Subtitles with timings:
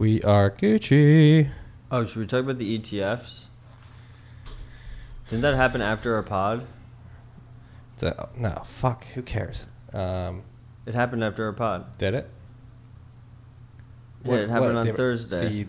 [0.00, 1.50] We are Gucci.
[1.90, 3.44] Oh, should we talk about the ETFs?
[5.28, 6.66] Didn't that happen after our pod?
[7.98, 9.04] The- no, fuck.
[9.14, 9.66] Who cares?
[9.92, 10.42] Um,
[10.86, 11.98] It happened after our pod.
[11.98, 12.30] did it?
[14.24, 15.64] Yeah, it happened on the- Thursday.
[15.64, 15.66] The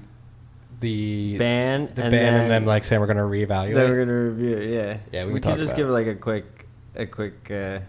[0.80, 3.76] the Ban the and ban then and them like saying we're gonna reevaluate.
[3.76, 4.70] They were gonna review it.
[4.70, 4.98] Yeah.
[5.12, 5.90] Yeah, we we can talk could just about give it.
[5.90, 7.80] it like a quick, a quick uh,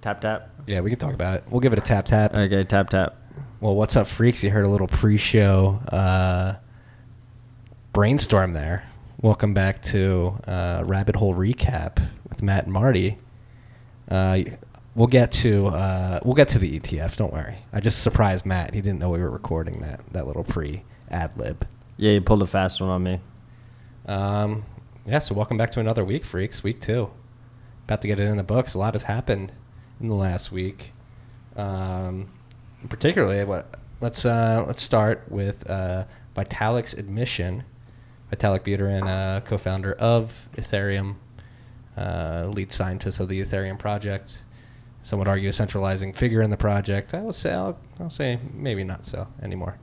[0.00, 0.48] tap tap.
[0.66, 1.44] yeah, we can talk about it.
[1.50, 2.34] We'll give it a tap tap.
[2.34, 3.16] Okay, tap tap.
[3.60, 4.42] Well, what's up, freaks?
[4.42, 6.54] You heard a little pre-show uh,
[7.92, 8.84] brainstorm there.
[9.20, 13.18] Welcome back to uh, Rabbit Hole Recap with Matt and Marty.
[14.10, 14.40] Uh,
[14.94, 17.16] we'll get to uh, we'll get to the ETF.
[17.16, 17.58] Don't worry.
[17.70, 18.72] I just surprised Matt.
[18.72, 21.66] He didn't know we were recording that that little pre ad lib.
[21.98, 23.20] Yeah, you pulled a fast one on me.
[24.06, 24.64] Um,
[25.04, 26.62] yeah, so welcome back to another week, freaks.
[26.62, 27.10] Week two.
[27.84, 28.72] About to get it in the books.
[28.72, 29.52] A lot has happened
[30.00, 30.94] in the last week.
[31.56, 32.30] Um,
[32.88, 36.04] particularly, what let's uh, let's start with uh,
[36.36, 37.64] Vitalik's admission.
[38.32, 41.16] Vitalik Buterin, uh, co-founder of Ethereum,
[41.96, 44.44] uh, lead scientist of the Ethereum project.
[45.02, 47.12] Some would argue a centralizing figure in the project.
[47.12, 49.78] I will say, I'll, I'll say maybe not so anymore.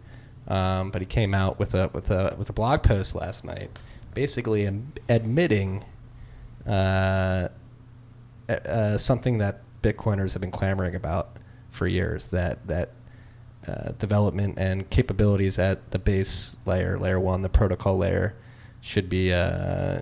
[0.47, 3.77] Um, but he came out with a with a with a blog post last night,
[4.13, 5.83] basically am- admitting
[6.65, 7.49] uh,
[8.97, 11.35] something that Bitcoiners have been clamoring about
[11.77, 12.89] for years that that
[13.67, 18.35] uh, development and capabilities at the base layer, layer one, the protocol layer,
[18.81, 20.01] should be uh,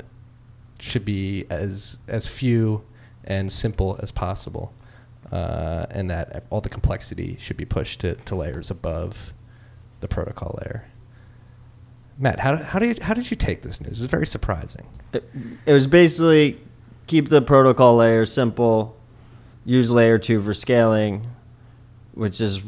[0.80, 2.84] should be as as few
[3.24, 4.74] and simple as possible,
[5.32, 9.34] uh, and that all the complexity should be pushed to, to layers above
[10.00, 10.86] the protocol layer.
[12.18, 14.02] Matt, how, how, do you, how did you take this news?
[14.02, 14.88] It's very surprising.
[15.12, 15.30] It,
[15.66, 16.62] it was basically
[17.08, 18.96] keep the protocol layer simple,
[19.66, 21.28] use layer two for scaling,
[22.16, 22.62] which is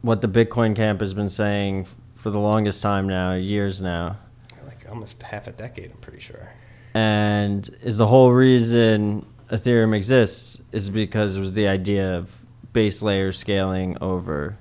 [0.00, 4.16] what the Bitcoin camp has been saying for the longest time now, years now.
[4.64, 6.48] Like almost half a decade, I'm pretty sure.
[6.94, 12.30] and is the whole reason Ethereum exists is because it was the idea of
[12.72, 14.56] base layer scaling over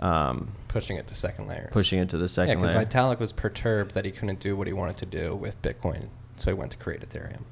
[0.00, 1.68] um, Pushing it to second layer.
[1.72, 2.72] pushing it to the Yeah, second because.
[2.86, 6.50] Vitalik was perturbed that he couldn't do what he wanted to do with Bitcoin, so
[6.50, 7.42] he went to create Ethereum.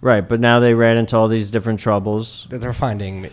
[0.00, 2.46] right, but now they ran into all these different troubles.
[2.50, 3.30] They're finding,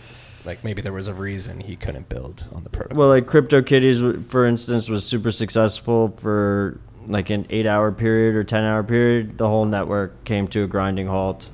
[0.48, 2.96] like, maybe there was a reason he couldn't build on the protocol.
[2.98, 8.82] Well, like CryptoKitties, for instance, was super successful for like an eight-hour period or ten-hour
[8.82, 9.36] period.
[9.36, 11.50] The whole network came to a grinding halt.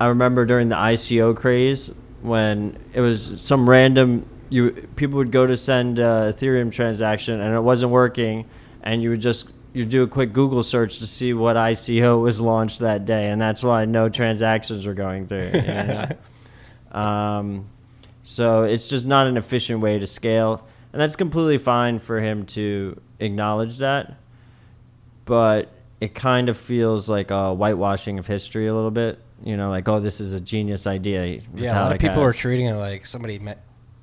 [0.00, 1.92] I remember during the ICO craze
[2.22, 7.54] when it was some random you people would go to send a Ethereum transaction and
[7.54, 8.46] it wasn't working,
[8.82, 12.40] and you would just you do a quick Google search to see what ICO was
[12.40, 15.50] launched that day, and that's why no transactions were going through.
[15.52, 16.08] you know?
[16.96, 17.68] Um,
[18.22, 22.46] so it's just not an efficient way to scale, and that's completely fine for him
[22.46, 24.14] to acknowledge that.
[25.24, 25.70] But
[26.00, 29.18] it kind of feels like a whitewashing of history a little bit.
[29.44, 31.42] You know, like oh, this is a genius idea.
[31.54, 33.54] yeah, a lot of people are treating it like somebody me-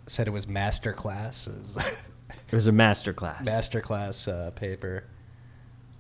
[0.08, 1.76] said it was master classes.
[1.76, 2.02] It was
[2.52, 3.44] It was a master class.
[3.44, 5.06] master class uh, paper.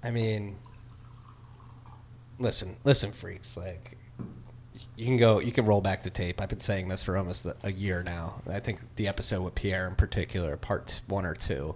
[0.03, 0.55] I mean,
[2.37, 3.57] listen, listen, freaks.
[3.57, 3.97] Like,
[4.95, 6.41] you can go, you can roll back the tape.
[6.41, 8.41] I've been saying this for almost a, year now.
[8.47, 11.75] I think the episode with Pierre in particular, part one or two,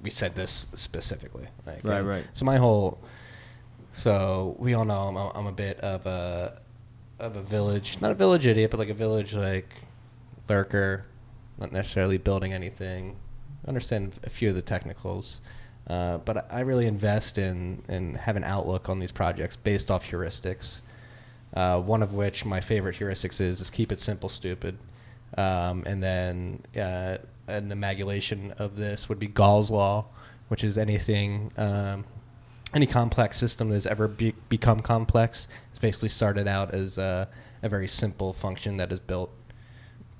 [0.00, 1.48] we said this specifically.
[1.66, 2.24] Like, Right, right.
[2.32, 3.00] So my whole,
[3.92, 6.60] so we all know I'm, a- I'm a bit of a
[7.20, 9.72] of a village, not a village idiot, but like a village like
[10.48, 11.04] lurker,
[11.58, 13.16] not necessarily building anything.
[13.66, 15.40] Understand a few of the technicals,
[15.88, 20.06] uh, but I really invest in and have an outlook on these projects based off
[20.08, 20.82] heuristics.
[21.54, 24.76] Uh, one of which my favorite heuristics is is keep it simple, stupid,
[25.38, 27.16] um, and then uh,
[27.46, 30.04] an amalgamation of this would be Gall's law,
[30.48, 31.52] which is anything.
[31.56, 32.04] Um,
[32.74, 37.28] any complex system that has ever be- become complex it's basically started out as a,
[37.62, 39.30] a very simple function that is built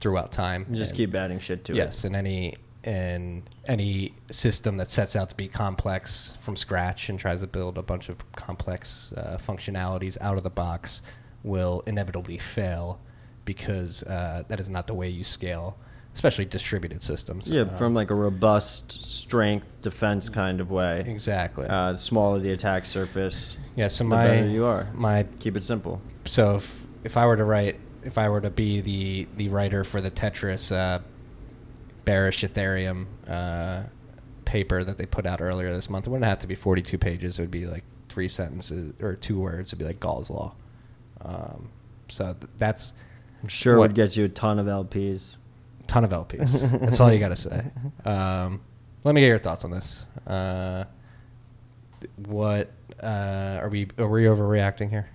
[0.00, 0.64] throughout time.
[0.70, 1.76] You just And- keep adding shit to it.
[1.76, 7.18] yes, and any and any system that sets out to be complex from scratch and
[7.18, 11.00] tries to build a bunch of complex uh, functionalities out of the box
[11.44, 12.98] will inevitably fail
[13.44, 15.76] because uh, that is not the way you scale,
[16.14, 17.48] especially distributed systems.
[17.50, 21.04] Yeah, Um, from like a robust strength defense kind of way.
[21.06, 21.66] exactly.
[21.66, 24.88] Uh, the smaller the attack surface, yeah, so the my better you are.
[24.94, 26.00] my Keep it simple.
[26.24, 29.84] so if, if I were to write, if I were to be the, the writer
[29.84, 31.00] for the Tetras uh,
[32.04, 33.84] bearish Ethereum uh,
[34.44, 37.38] paper that they put out earlier this month, it wouldn't have to be 42 pages.
[37.38, 39.70] It would be like three sentences or two words.
[39.70, 40.54] It'd be like Gall's Law.
[41.24, 41.68] Um,
[42.08, 42.92] so th- that's
[43.42, 45.36] I'm sure What- would get you a ton of LPs.
[45.80, 46.80] a ton of LPs.
[46.80, 47.64] that's all you got to say.
[48.04, 48.60] Um,
[49.04, 50.06] let me get your thoughts on this.
[50.26, 50.84] Uh,
[52.26, 52.70] what
[53.02, 53.88] uh, are we?
[53.98, 55.08] Are we overreacting here?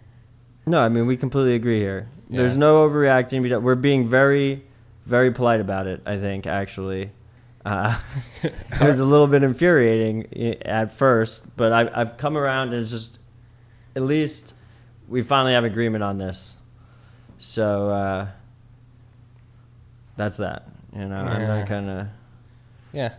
[0.65, 2.09] No, I mean we completely agree here.
[2.29, 3.61] There's no overreacting.
[3.63, 4.63] We're being very,
[5.07, 6.01] very polite about it.
[6.05, 7.09] I think actually,
[7.65, 7.99] uh,
[8.43, 10.27] it was a little bit infuriating
[10.63, 13.17] at first, but I've I've come around and it's just,
[13.95, 14.53] at least,
[15.09, 16.55] we finally have agreement on this.
[17.39, 18.27] So uh,
[20.15, 20.67] that's that.
[20.95, 22.11] You know, I'm not gonna.
[22.93, 23.13] Yeah,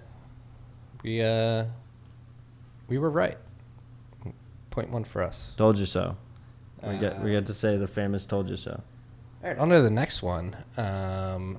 [1.03, 1.65] we uh,
[2.89, 3.39] we were right.
[4.71, 5.53] Point one for us.
[5.57, 6.17] Told you so.
[6.83, 8.81] We get we Uh, get to say the famous "told you so."
[9.43, 10.57] All right, on to the next one.
[10.77, 11.59] Um,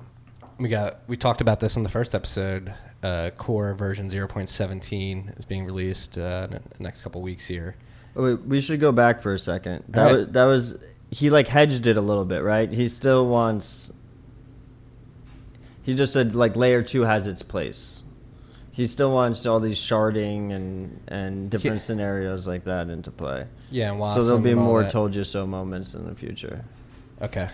[0.58, 2.74] we got we talked about this in the first episode.
[3.02, 7.74] Uh, core version 0.17 is being released uh, in the next couple weeks here.
[8.14, 9.84] Oh, we should go back for a second.
[9.88, 10.16] That Alright.
[10.16, 10.78] was, that was
[11.10, 12.70] he like hedged it a little bit, right?
[12.70, 13.92] He still wants.
[15.82, 18.02] He just said like layer two has its place.
[18.70, 21.80] He still wants all these sharding and and different Yeah.
[21.82, 23.46] scenarios like that into play.
[23.70, 24.92] Yeah, and so there'll be more that.
[24.92, 26.64] "told you so" moments in the future.
[27.20, 27.50] Okay, Okay,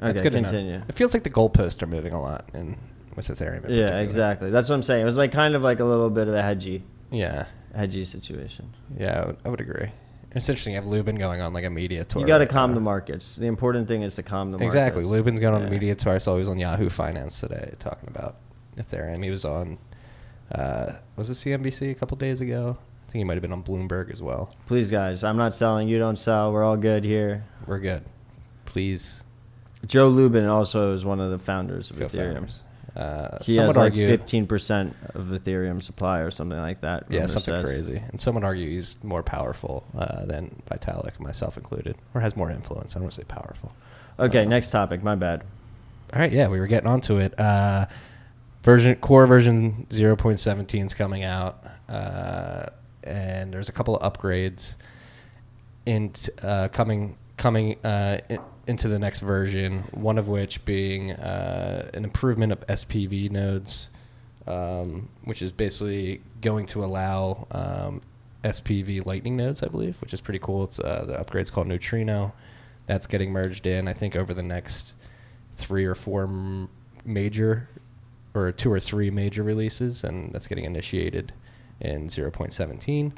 [0.00, 0.82] that's good to continue.
[0.88, 2.76] It feels like the goalposts are moving a lot in
[3.16, 3.64] with Ethereum.
[3.68, 4.50] Yeah, exactly.
[4.50, 5.02] That's what I'm saying.
[5.02, 7.46] It was like kind of like a little bit of a hedgy, Yeah,
[7.76, 8.72] hedgy situation.
[8.98, 9.90] yeah, I would, I would agree.
[10.32, 10.74] It's interesting.
[10.74, 12.20] You have Lubin going on like a media tour.
[12.20, 12.74] You got to right calm now.
[12.74, 13.36] the markets.
[13.36, 14.64] The important thing is to calm the Exactly.
[14.64, 14.74] markets.
[14.74, 15.04] Exactly.
[15.04, 15.66] Lubin's going on Yeah.
[15.68, 16.12] a media tour.
[16.14, 18.36] I saw he was on Yahoo Finance today talking about
[18.76, 19.24] Ethereum.
[19.24, 19.78] He was on,
[20.54, 22.76] uh, was it CNBC a couple days ago?
[22.78, 24.50] I think he might have been on Bloomberg as well.
[24.66, 25.88] Please, guys, I'm not selling.
[25.88, 26.52] You don't sell.
[26.52, 27.44] We're all good here.
[27.66, 28.02] We're good.
[28.66, 29.22] Please
[29.86, 32.34] Joe Lubin also is one of the founders of Ethereum.
[32.34, 32.62] founders.
[32.96, 37.04] Uh, He some has would like argue, 15% of Ethereum supply or something like that.
[37.10, 37.64] yeah, something says.
[37.64, 38.02] crazy.
[38.10, 42.50] And some would argue he's more powerful uh, than Vitalik, myself included, or has more
[42.50, 42.94] influence.
[42.94, 43.72] I don't want to say powerful.
[44.18, 45.02] Okay, Uh, next topic.
[45.02, 45.42] My bad.
[46.14, 47.38] All right, yeah, we were getting onto it.
[47.38, 47.86] Uh,
[48.62, 52.66] version core version 0.17 is coming out, uh,
[53.04, 54.76] and there's a couple of upgrades
[55.84, 59.82] in uh, coming coming uh, i- into the next version.
[59.92, 63.90] One of which being uh, an improvement of SPV nodes,
[64.46, 68.02] um, which is basically going to allow um,
[68.44, 70.64] SPV Lightning nodes, I believe, which is pretty cool.
[70.64, 72.32] It's uh, the upgrade's called Neutrino.
[72.86, 74.94] That's getting merged in, I think, over the next
[75.56, 76.68] three or four m-
[77.04, 77.68] major,
[78.34, 81.32] or two or three major releases, and that's getting initiated
[81.80, 83.12] in 0.17.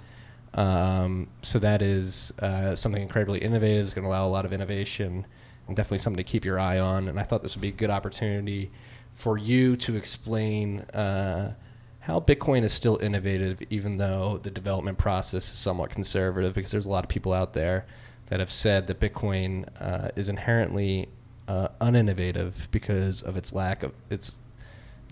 [0.55, 3.87] Um, so that is uh, something incredibly innovative.
[3.87, 5.27] It's going to allow a lot of innovation,
[5.67, 7.09] and definitely something to keep your eye on.
[7.09, 8.71] And I thought this would be a good opportunity
[9.15, 11.55] for you to explain uh,
[12.01, 16.55] how Bitcoin is still innovative, even though the development process is somewhat conservative.
[16.55, 17.87] Because there's a lot of people out there
[18.27, 21.09] that have said that Bitcoin uh, is inherently
[21.47, 24.39] uh, uninnovative because of its lack of its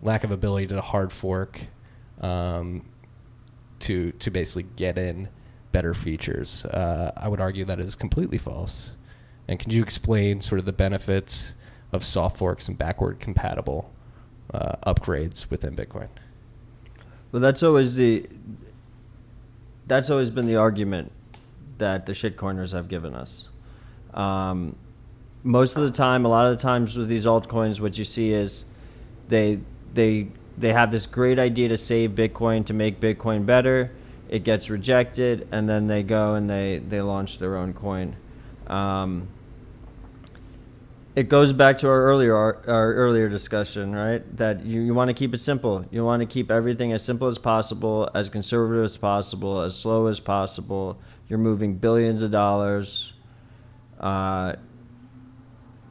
[0.03, 1.63] lack of ability to hard fork
[2.21, 2.85] um,
[3.81, 5.29] to to basically get in
[5.73, 6.65] better features.
[6.65, 8.93] Uh, I would argue that is completely false.
[9.49, 11.55] And can you explain sort of the benefits
[11.93, 13.93] of soft forks and backward compatible
[14.53, 16.09] uh, upgrades within Bitcoin?
[17.31, 18.27] Well, that's always the.
[19.87, 21.13] That's always been the argument
[21.79, 23.49] that the shitcoiners have given us.
[24.15, 24.75] Um,
[25.45, 28.33] most of the time, a lot of the times with these altcoins, what you see
[28.33, 28.65] is
[29.29, 29.61] they
[29.95, 30.29] they
[30.59, 33.93] they have this great idea to save Bitcoin to make Bitcoin better.
[34.29, 38.17] It gets rejected, and then they go and they they launch their own coin.
[38.67, 39.29] Um,
[41.15, 44.37] it goes back to our earlier our, our earlier discussion, right?
[44.37, 45.85] That you, you want to keep it simple.
[45.91, 50.09] You want to keep everything as simple as possible, as conservative as possible, as slow
[50.09, 50.99] as possible.
[51.29, 53.13] You're moving billions of dollars.
[53.99, 54.57] Uh,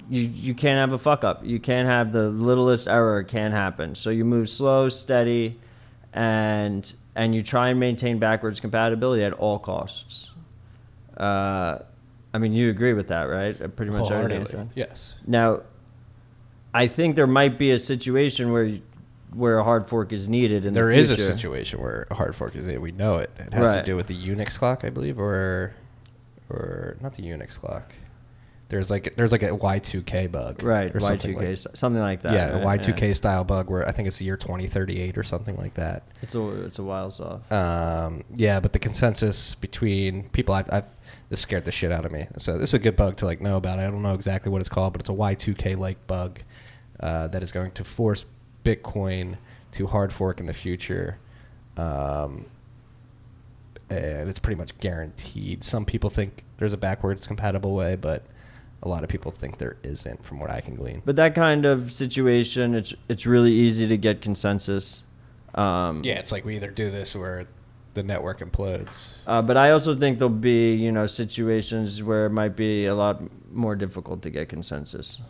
[0.10, 1.46] you you can't have a fuck up.
[1.46, 3.96] You can't have the littlest error can happen.
[3.96, 5.60] So you move slow, steady,
[6.14, 10.32] and and you try and maintain backwards compatibility at all costs.
[11.18, 11.80] Uh,
[12.34, 13.58] I mean, you agree with that, right?
[13.76, 14.52] Pretty much everything I Wholeheartedly.
[14.52, 14.70] said.
[14.76, 15.14] Yes.
[15.26, 15.62] Now,
[16.74, 18.82] I think there might be a situation where you-
[19.34, 22.34] where a hard fork is needed in There the is a situation where a hard
[22.36, 22.82] fork is needed.
[22.82, 23.30] we know it.
[23.38, 25.74] It has to do with the Unix clock, I believe, or
[26.50, 27.92] or not the Unix clock.
[28.70, 32.34] There's like there's like a Y2K bug, Right, Or Y2K, like- something like that.
[32.34, 32.80] yeah, right?
[32.82, 36.02] Y2K style bug where I think it's the year 2038 or something like that.
[36.24, 37.52] It's a it's a while off.
[37.52, 40.86] Um, yeah, but the consensus between people, I've, I've
[41.30, 42.28] this scared the shit out of me.
[42.38, 43.78] So this is a good bug to like know about.
[43.78, 46.40] I don't know exactly what it's called, but it's a Y2K like bug
[47.00, 48.26] uh, that is going to force
[48.64, 49.38] Bitcoin
[49.74, 51.20] to hard fork in the future.
[51.78, 52.48] Um,
[53.90, 55.64] and it's pretty much guaranteed.
[55.64, 58.24] Some people think there's a backwards compatible way, but
[58.86, 61.02] a lot of people think there isn't, from what I can glean.
[61.04, 65.04] But that kind of situation, it's it's really easy to get consensus.
[65.56, 67.48] Um, Yeah, it's like we either do this or
[67.96, 69.14] the network implodes.
[69.26, 72.94] Uh, but I also think there'll be, you know, situations where it might be a
[72.96, 75.22] lot more difficult to get consensus.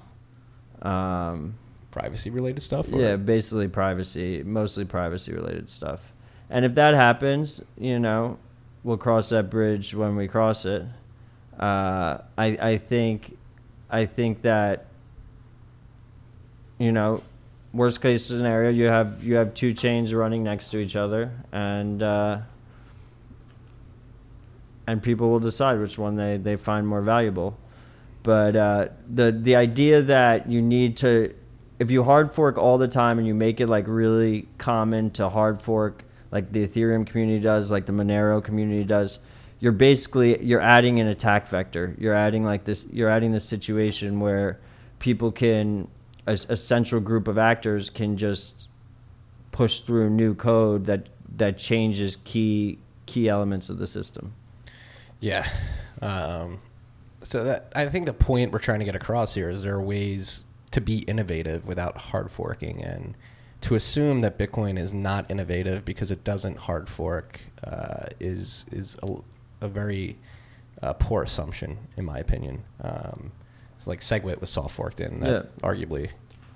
[0.82, 1.56] Um,
[1.92, 2.92] Privacy related stuff.
[2.92, 3.00] Or?
[3.00, 6.12] yeah, basically privacy, mostly privacy related stuff.
[6.50, 8.38] And if that happens, you know,
[8.84, 10.84] we'll cross that bridge when we cross it.
[11.58, 13.38] Uh, I I think
[13.90, 14.88] I think that
[16.78, 17.24] you know,
[17.74, 22.02] worst case scenario, you have you have two chains running next to each other, and
[22.02, 22.40] uh,
[24.88, 27.58] and people will decide which one they, they find more valuable.
[28.24, 31.34] But uh, the the idea that you need to,
[31.80, 35.30] if you hard fork all the time and you make it like really common to
[35.30, 39.20] hard fork, like the Ethereum community does, like the Monero community does,
[39.66, 41.96] you're basically you're adding an attack vector.
[41.98, 42.86] You're adding like this.
[42.94, 44.60] You're adding this situation where
[45.00, 45.88] people can
[46.28, 48.68] a, a central group of actors can just
[49.52, 54.36] push through new code that that changes key key elements of the system.
[55.20, 55.50] Yeah.
[56.00, 56.62] Um,
[57.24, 59.82] so that I think the point we're trying to get across here is there are
[59.82, 63.18] ways to be innovative without hard forking, and
[63.62, 68.96] to assume that Bitcoin is not innovative because it doesn't hard fork uh, is is
[69.02, 69.16] a,
[69.62, 70.18] a very
[70.82, 72.64] uh, poor assumption, in my opinion.
[72.82, 73.32] Um,
[73.78, 75.30] it's like SegWit was soft forked in that
[75.62, 75.68] Yeah.
[75.68, 76.10] arguably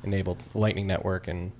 [0.03, 1.51] enabled Lightning Network and.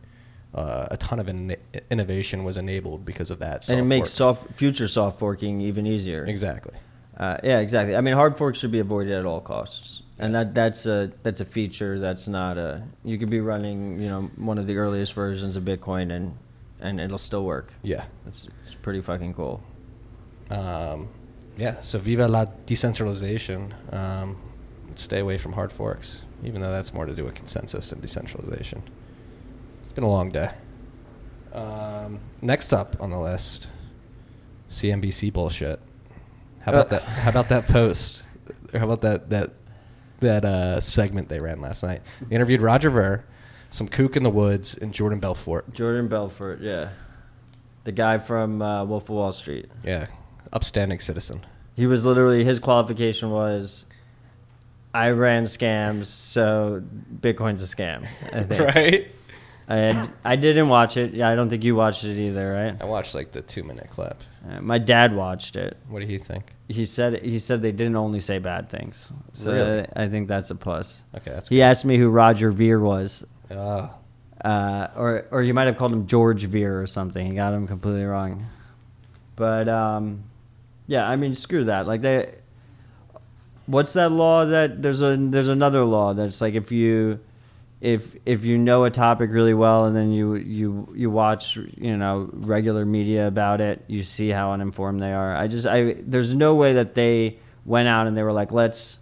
[0.52, 1.56] Uh, a ton of in-
[1.92, 3.70] innovation was enabled because of that.
[3.70, 4.38] and it makes fork.
[4.40, 6.26] soft future soft forking even easier.
[6.26, 6.74] exactly.
[7.16, 7.96] Uh, yeah, exactly.
[7.96, 11.40] I mean, hard forks should be avoided at all costs, and that that's a that's
[11.40, 12.82] a feature that's not a.
[13.04, 16.36] You could be running, you know, one of the earliest versions of Bitcoin, and
[16.82, 17.72] and it'll still work.
[17.84, 18.06] Yeah.
[18.26, 19.62] It's, it's pretty fucking cool.
[20.50, 21.10] Um,
[21.60, 23.74] yeah, so viva la decentralization.
[23.92, 24.38] Um,
[24.96, 28.82] stay away from hard forks, even though that's more to do with consensus and decentralization.
[29.84, 30.52] It's been a long day.
[31.54, 33.68] Um, next up on the list,
[34.70, 35.80] CNBC bullshit.
[36.62, 36.90] How about Uh.
[36.90, 37.02] that?
[37.04, 38.24] How about that post?
[38.74, 39.52] Or how about that that
[40.20, 42.02] that uh, segment they ran last night?
[42.28, 43.24] They interviewed Roger Ver,
[43.72, 45.74] some kook in the woods, and Jordan Belfort.
[45.74, 46.90] Jordan Belfort, yeah,
[47.86, 49.70] the guy from uh, Wolf of Wall Street.
[49.84, 50.08] Yeah,
[50.54, 51.46] upstanding citizen.
[51.76, 53.86] He was literally his qualification was,
[54.94, 56.84] I ran scams, so
[57.22, 58.06] Bitcoin's a scam.
[58.34, 58.76] I think.
[58.76, 59.08] right.
[59.68, 61.14] And I didn't watch it.
[61.14, 62.76] Yeah, I don't think you watched it either, right?
[62.82, 64.18] I watched like the two minute clip.
[64.50, 65.78] Uh, my dad watched it.
[65.88, 66.54] What do you think?
[66.68, 69.14] He said he said they didn't only say bad things.
[69.34, 69.88] So Really?
[69.96, 71.04] I think that's a plus.
[71.16, 73.26] Okay, that's He asked me who Roger Ver was.
[73.52, 73.92] Ah,
[74.44, 77.28] uh, or or you might have called him George Ver or something.
[77.28, 78.48] He got him completely wrong.
[79.36, 80.24] But um,
[80.90, 81.86] yeah, I mean, screw that.
[81.86, 82.34] Like they,
[83.68, 87.20] what's that law that there's a there's another law that's like if you
[87.80, 91.96] if if you know a topic really well and then you you you watch you
[91.96, 95.36] know regular media about it you see how uninformed they are.
[95.36, 98.98] I just i there's no way that they went out and they were like let's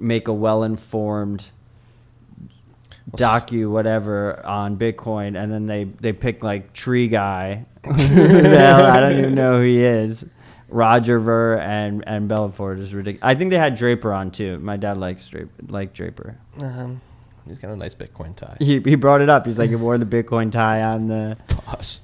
[0.00, 1.44] make a well-informed
[3.12, 7.66] docu whatever on bitcoin and then they they pick like tree guy.
[7.84, 10.26] I don't even know who he is
[10.74, 14.76] roger ver and and belfort is ridiculous i think they had draper on too my
[14.76, 17.00] dad likes draper like draper um,
[17.46, 18.56] he's got a nice Bitcoin tie.
[18.58, 19.44] he, he brought it up.
[19.44, 21.36] He's like, he wore the Bitcoin tie on the.
[21.66, 22.00] Boss.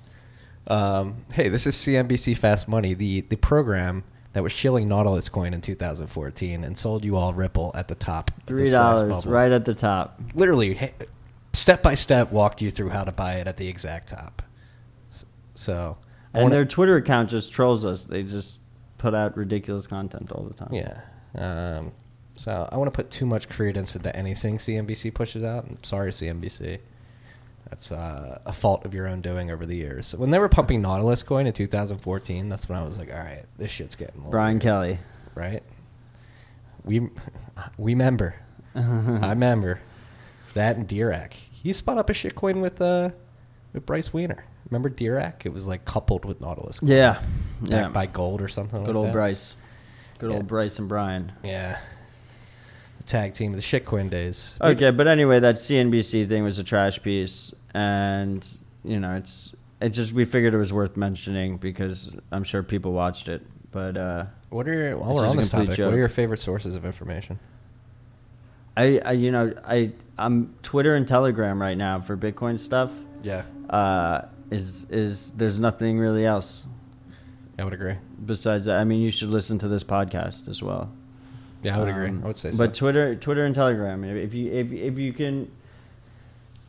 [0.66, 5.54] Um, hey, this is CNBC Fast Money, the the program that was shilling Nautilus coin
[5.54, 8.30] in 2014 and sold you all Ripple at the top.
[8.46, 10.20] Three dollars right at the top.
[10.34, 10.92] Literally,
[11.52, 14.42] step by step, walked you through how to buy it at the exact top.
[15.12, 15.24] S-
[15.54, 18.04] So, I And wanna- their Twitter account just trolls us.
[18.04, 18.60] They just
[18.98, 20.72] put out ridiculous content all the time.
[20.72, 21.00] Yeah.
[21.36, 21.92] Um,
[22.36, 25.64] so I want to put too much credence into anything CNBC pushes out.
[25.64, 26.78] I'm sorry, CNBC.
[27.68, 30.06] That's uh, a fault of your own doing over the years.
[30.08, 33.18] So when they were pumping Nautilus coin in 2014, that's when I was like, all
[33.18, 34.98] right, this shit's getting Brian weird," Kelly.
[35.34, 35.62] right?
[36.84, 37.08] We
[37.78, 38.34] we member.
[38.74, 39.80] I remember
[40.54, 41.32] that and Dirac.
[41.32, 43.10] He spun up a shit coin with uh
[43.72, 44.44] with Bryce Weiner.
[44.70, 45.44] Remember Dirac?
[45.46, 46.78] It was like coupled with Nautilus.
[46.80, 47.12] coin, Yeah.
[47.60, 47.88] backed Yeah.
[47.88, 48.80] by gold or something.
[48.80, 49.12] Good like old that.
[49.12, 49.56] Bryce.
[50.18, 50.36] Good Yeah.
[50.36, 51.32] old Bryce and Brian.
[51.42, 51.78] Yeah.
[52.98, 54.58] The tag team of the shitcoin days.
[54.60, 58.46] Okay, but anyway, that CNBC thing was a trash piece, and
[58.84, 62.92] you know, it's it just we figured it was worth mentioning because I'm sure people
[62.92, 63.42] watched it.
[63.72, 66.74] But uh, What are your, while we're on this topic, what are your favorite sources
[66.74, 67.38] of information?
[68.76, 72.90] I, I, you know, I I'm Twitter and Telegram right now for Bitcoin stuff.
[73.22, 73.42] Yeah.
[73.68, 76.66] Uh, is is there's nothing really else
[77.58, 77.94] I would agree.
[78.26, 78.78] besides that.
[78.78, 80.90] I mean, you should listen to this podcast as well.
[81.62, 82.08] Yeah, I would agree.
[82.08, 82.58] Um, I would say so.
[82.58, 84.02] But Twitter, Twitter and Telegram.
[84.04, 85.50] If you if if you can,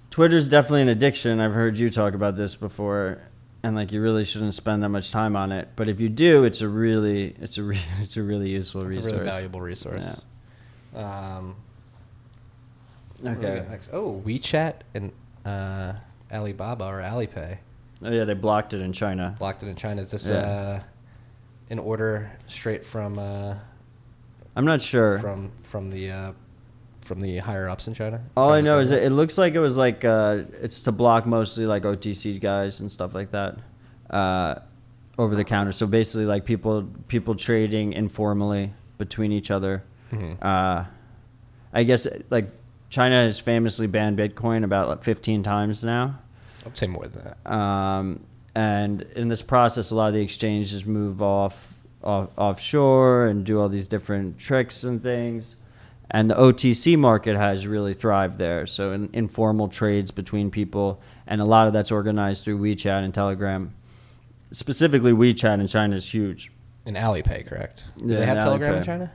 [0.09, 1.39] Twitter's definitely an addiction.
[1.39, 3.21] I've heard you talk about this before.
[3.63, 5.69] and like you really shouldn't spend that much time on it.
[5.75, 8.97] But if you do, it's a really it's a re- it's a really useful It's
[8.97, 9.07] resource.
[9.07, 10.21] a really valuable resource.
[10.95, 11.55] Um,
[13.21, 13.65] what we Okay.
[13.69, 13.91] next?
[13.93, 15.11] Oh, WeChat and
[15.45, 15.93] uh,
[16.33, 17.57] Alibaba or Alipay
[18.03, 19.35] Oh yeah, they blocked it in China.
[19.39, 20.01] blocked it in China.
[20.01, 20.35] Is this Yeah.
[20.35, 20.79] uh,
[21.69, 23.55] an order straight from uh,
[24.55, 25.19] I'm not sure.
[25.19, 26.31] from from the uh,
[27.01, 28.21] from the higher ups in China?
[28.35, 31.25] All I know is it, it looks like it was like uh, it's to block
[31.25, 33.57] mostly like OTC guys and stuff like that,
[34.09, 34.55] uh,
[35.17, 35.71] over the counter.
[35.71, 39.83] So basically, like people people trading informally between each other.
[40.11, 40.37] Mhm.
[40.43, 40.85] Uh,
[41.73, 42.49] I guess like
[42.89, 46.19] China has famously banned Bitcoin about like 15 times now.
[46.65, 47.51] I'd say more than that.
[47.51, 48.23] Um,
[48.55, 53.59] and in this process, a lot of the exchanges move off, off offshore and do
[53.61, 55.55] all these different tricks and things.
[56.13, 58.65] And the OTC market has really thrived there.
[58.67, 63.13] So in, informal trades between people, and a lot of that's organized through WeChat and
[63.13, 63.73] Telegram.
[64.51, 66.51] Specifically, WeChat in China is huge.
[66.85, 67.85] In Alipay, correct?
[67.97, 69.11] Do Yeah, they have in Telegram in China?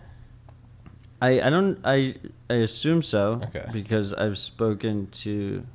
[1.21, 2.15] I, I don't I
[2.49, 3.67] I assume so Okay.
[3.73, 5.67] because I've spoken to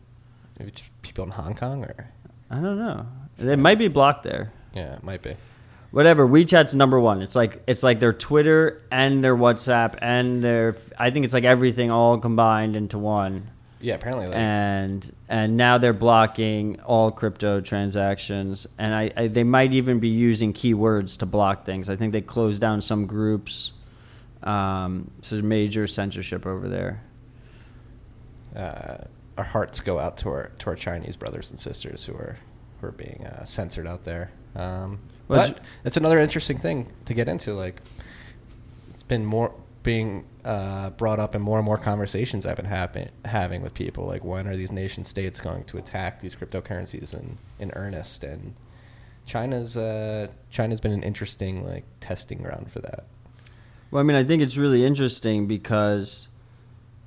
[0.62, 2.12] Maybe just people in Hong Kong, or
[2.52, 3.08] I don't know.
[3.40, 4.52] They might be blocked there.
[4.76, 5.36] yeah, it might be.
[5.90, 7.24] whatever WeChat's number one.
[7.24, 11.46] It's like it's like their Twitter and their WhatsApp and their I think it's like
[11.46, 13.50] everything all combined into one.
[13.80, 14.28] Yeah, apparently.
[14.28, 20.00] Like, And and now they're blocking all crypto transactions and I, I they might even
[20.00, 21.90] be using keywords to block things.
[21.90, 23.72] I think they closed down some groups.
[24.44, 27.02] Um, so there's major censorship over there.
[28.56, 29.06] uh,
[29.42, 32.38] our hearts go out to our to our Chinese brothers and sisters who are
[32.80, 34.30] who are being uh, censored out there.
[34.56, 37.54] Um, Well, but it's another interesting thing to get into.
[37.54, 37.82] Like,
[38.94, 43.10] it's been more being uh, brought up in more and more conversations I've been happen-
[43.26, 44.06] having with people.
[44.06, 48.24] Like, when are these nation states going to attack these cryptocurrencies in, in earnest?
[48.24, 48.54] And
[49.26, 53.06] China's uh, China's been an interesting like testing ground for that.
[53.90, 56.30] Well, I mean, I think it's really interesting because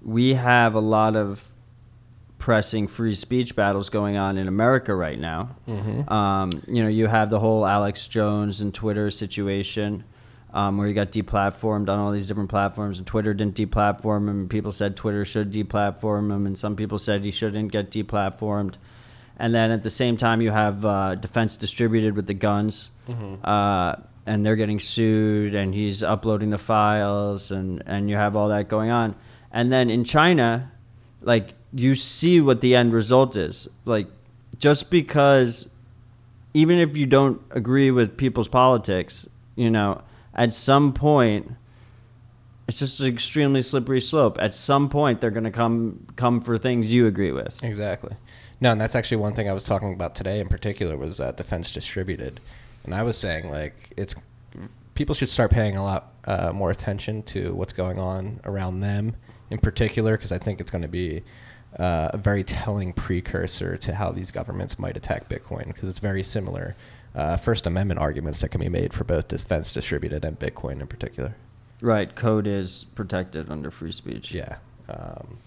[0.03, 1.49] we have a lot of
[2.45, 5.57] pressing free speech battles going on in America right now.
[5.67, 6.13] Mm-hmm.
[6.13, 10.05] Um, you know, you have the whole Alex Jones and Twitter situation.
[10.53, 14.41] Um, where he got deplatformed on all these different platforms, and Twitter didn't deplatform him.
[14.43, 18.75] And people said Twitter should deplatform him, and some people said he shouldn't get deplatformed.
[19.37, 23.39] And then at the same time, you have uh, Defense Distributed with the guns, Mhm.
[23.43, 28.51] uh, and they're getting sued, and he's uploading the files, and and you have all
[28.51, 29.17] that going on.
[29.51, 30.71] And then in China,
[31.21, 33.69] like you see what the end result is.
[33.85, 34.07] Like
[34.59, 35.69] just because,
[36.55, 40.03] even if you don't agree with people's politics, you know,
[40.35, 41.53] at some point.
[42.67, 44.39] It's just an extremely slippery slope.
[44.41, 47.63] At some point, they're going to come come for things you agree with.
[47.63, 48.17] Exactly.
[48.61, 51.33] No, and that's actually one thing I was talking about today in particular was uh,
[51.33, 52.41] defense distributed,
[52.85, 54.15] and I was saying like it's
[54.95, 59.17] people should start paying a lot uh, more attention to what's going on around them
[59.51, 61.23] in particular because I think it's going to be
[61.79, 66.23] uh, a very telling precursor to how these governments might attack Bitcoin because it's very
[66.23, 66.77] similar
[67.15, 70.87] uh, First Amendment arguments that can be made for both defense distributed and Bitcoin in
[70.87, 71.35] particular.
[71.81, 74.33] Right, code is protected under free speech.
[74.33, 74.57] Yeah.
[74.89, 75.39] Um,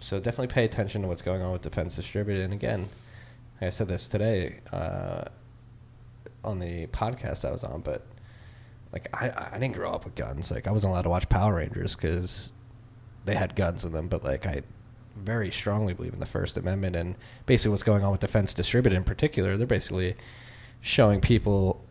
[0.00, 2.44] so definitely pay attention to what's going on with Defense Distributed.
[2.44, 2.88] And again,
[3.60, 5.24] like I said this today uh,
[6.44, 8.06] on the podcast I was on, but
[8.92, 10.50] like I, I didn't grow up with guns.
[10.50, 12.52] Like I wasn't allowed to watch Power Rangers because
[13.24, 14.08] they had guns in them.
[14.08, 14.62] But like I
[15.18, 17.14] very strongly believe in the First Amendment and
[17.46, 19.56] basically what's going on with Defense Distributed in particular.
[19.56, 20.14] They're basically
[20.80, 21.84] showing people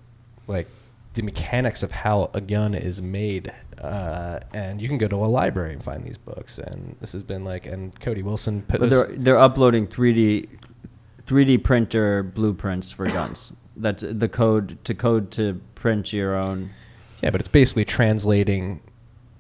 [0.48, 0.68] like
[1.14, 5.26] the mechanics of how a gun is made uh, and you can go to a
[5.28, 8.90] library and find these books and this has been like and cody wilson put But
[8.90, 10.48] this- they're they're uploading 3D
[11.26, 13.52] 3D printer blueprints for guns.
[13.76, 16.70] That's the code to code to print your own.
[17.22, 18.80] yeah but it's basically translating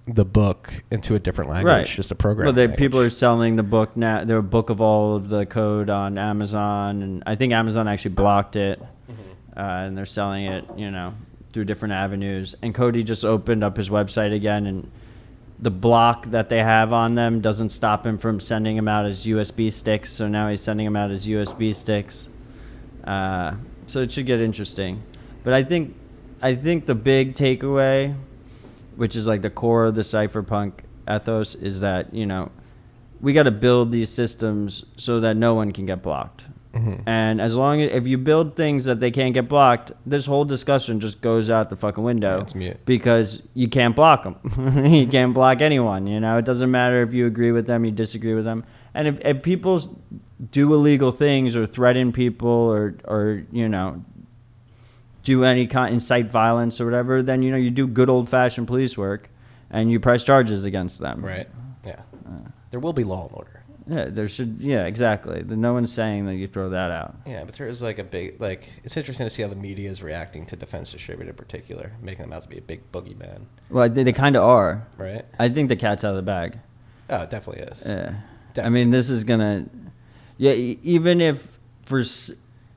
[0.07, 1.85] the book into a different language Right.
[1.85, 4.23] just a program Well, they, people are selling the book now.
[4.23, 8.55] Their book of all of the code on Amazon, and I think Amazon actually blocked
[8.55, 9.59] it, Mm-hmm.
[9.59, 11.13] uh, and they're selling it, you know,
[11.53, 12.55] through different avenues.
[12.61, 14.89] And Cody just opened up his website again, and
[15.59, 19.25] the block that they have on them doesn't stop him from sending them out as
[19.25, 20.11] USB sticks.
[20.13, 22.29] So now he's sending them out as USB sticks.
[23.03, 23.55] Uh,
[23.87, 25.01] so it should get interesting.
[25.43, 25.95] But I think,
[26.41, 28.15] I think the big takeaway,
[28.97, 30.73] which is like the core of the cypherpunk
[31.09, 32.51] ethos, is that you know
[33.21, 36.45] we got to build these systems so that no one can get blocked.
[36.75, 37.01] Mhm.
[37.07, 40.45] And as long as if you build things that they can't get blocked, this whole
[40.45, 42.45] discussion just goes out the fucking window.
[42.55, 44.35] Yeah, because you can't block them.
[44.85, 46.05] you can't block anyone.
[46.05, 48.63] You know, it doesn't matter if you agree with them, you disagree with them.
[48.93, 49.99] And if, if people
[50.51, 54.03] do illegal things or threaten people or or you know
[55.27, 58.65] do any kind incite violence or whatever, then you know you do good old fashioned
[58.65, 59.29] police work,
[59.69, 61.23] and you press charges against them.
[61.23, 61.49] Right.
[61.85, 61.99] Yeah.
[62.25, 63.63] Uh, there will be law and order.
[63.89, 64.57] Yeah, there should.
[64.61, 65.43] Yeah, exactly.
[65.43, 67.15] No one's saying that you throw that out.
[67.25, 68.69] Yeah, but there is like a big like.
[68.85, 72.23] It's interesting to see how the media is reacting to defense distributed in particular, making
[72.23, 73.41] them out to be a big boogeyman.
[73.69, 74.87] Well, they, they kind of are.
[74.97, 75.25] Right.
[75.39, 76.57] I think the cat's out of the bag.
[77.09, 77.83] Oh, it definitely is.
[77.85, 78.15] Yeah.
[78.63, 79.65] I mean, this is gonna.
[80.37, 82.01] Yeah, e- even if for,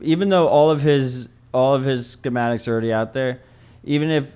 [0.01, 3.41] even though all of his all of his schematics are already out there,
[3.85, 4.27] even if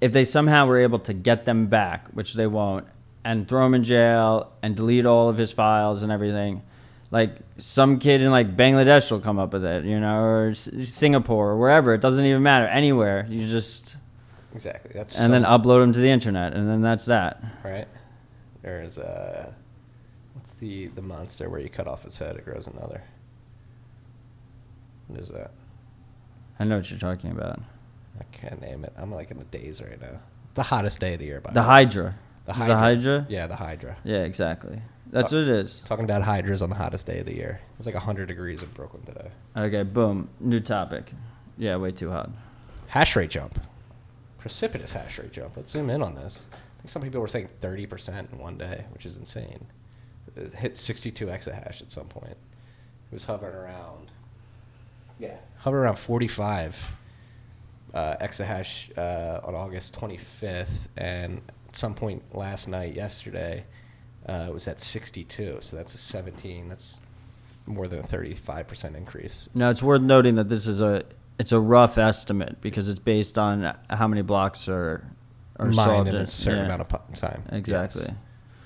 [0.00, 2.86] if they somehow were able to get them back, which they won't,
[3.24, 6.60] and throw him in jail and delete all of his files and everything,
[7.12, 10.68] like some kid in like Bangladesh will come up with it, you know, or S-
[10.84, 11.94] Singapore or wherever.
[11.94, 12.66] It doesn't even matter.
[12.66, 13.96] Anywhere you just
[14.54, 14.90] Exactly.
[14.94, 17.42] That's and then upload them to the internet, and then that's that.
[17.64, 17.88] right.
[18.62, 19.50] There's uh,
[20.34, 23.02] what's the the monster where you cut off its head, it grows another.
[25.08, 25.52] What is that?
[26.62, 27.58] I know what you're talking about.
[28.20, 28.92] I can't name it.
[28.96, 30.20] I'm like in the daze right now.
[30.54, 31.40] The hottest day of the year.
[31.40, 31.66] By The way.
[31.66, 32.14] Hydra.
[32.44, 32.74] The Is Hydra.
[32.74, 33.26] The Hydra.
[33.28, 33.96] Yeah, the Hydra.
[34.04, 34.80] Yeah, exactly.
[35.10, 35.80] That's Uh, what it is.
[35.80, 37.58] Talking about hydras on the hottest day of the year.
[37.72, 39.28] It was like 100 degrees in Brooklyn today.
[39.56, 40.28] Okay, boom.
[40.38, 41.12] New topic.
[41.58, 42.30] Yeah, way too hot.
[42.86, 43.60] Hash rate jump.
[44.38, 45.56] Precipitous hash rate jump.
[45.56, 46.46] Let's zoom in on this.
[46.52, 49.66] I think some people were saying 30% in one day, which is insane.
[50.36, 52.36] It hit 62 exahash at some point.
[53.10, 54.11] It was hovering around.
[55.22, 55.36] Yeah.
[55.58, 56.96] Hovering around 45
[57.94, 60.88] uh, exahash uh, on August 25th.
[60.96, 63.64] And at some point last night, yesterday,
[64.28, 65.58] uh, it was at 62.
[65.60, 66.68] So that's a 17.
[66.68, 67.02] That's
[67.66, 69.48] more than a 35% increase.
[69.54, 71.04] Now it's worth noting that this is a
[71.38, 75.04] it's a rough estimate because it's based on how many blocks are
[75.58, 77.42] are Mined solved in a certain yeah, amount of pu- time.
[77.50, 77.58] Yes.
[77.58, 78.14] Exactly.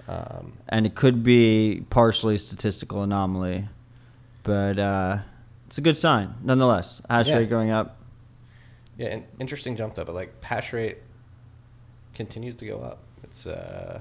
[0.08, 3.68] Um, And it could be partially statistical anomaly,
[4.44, 5.18] but uh,
[5.66, 7.00] it's a good sign nonetheless.
[7.08, 7.38] Hash Yeah.
[7.38, 7.98] rate going up.
[8.98, 10.98] yeah, an interesting jump though, but like hash rate
[12.14, 12.98] continues to go up.
[13.22, 14.00] It's uh,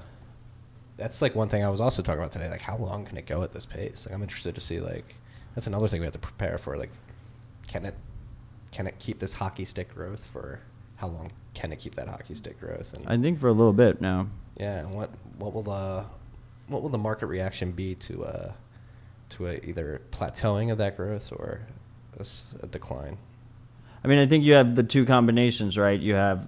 [0.96, 2.48] that's like one thing I was also talking about today.
[2.48, 4.06] Like, how long can it go at this pace?
[4.06, 4.80] Like, I'm interested to see.
[4.80, 5.14] Like,
[5.54, 6.76] that's another thing we have to prepare for.
[6.76, 6.90] Like,
[7.66, 7.94] can it
[8.72, 10.60] can it keep this hockey stick growth for
[10.96, 11.30] how long?
[11.54, 12.94] Can it keep that hockey stick growth?
[12.94, 14.28] And I think for a little bit now.
[14.58, 16.04] yeah, and what what will the
[16.68, 18.52] what will the market reaction be to uh
[19.30, 21.60] to a, either plateauing of that growth or
[22.18, 23.18] a decline?
[24.04, 25.98] I mean, I think you have the two combinations, right?
[25.98, 26.46] You have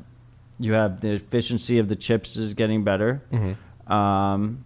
[0.61, 3.93] you have the efficiency of the chips is getting better, Mm-hmm.
[3.93, 4.65] um,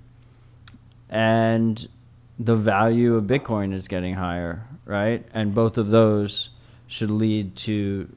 [1.10, 1.86] and
[2.38, 5.24] the value of Bitcoin is getting higher, right?
[5.34, 6.50] And both of those
[6.86, 8.08] should lead to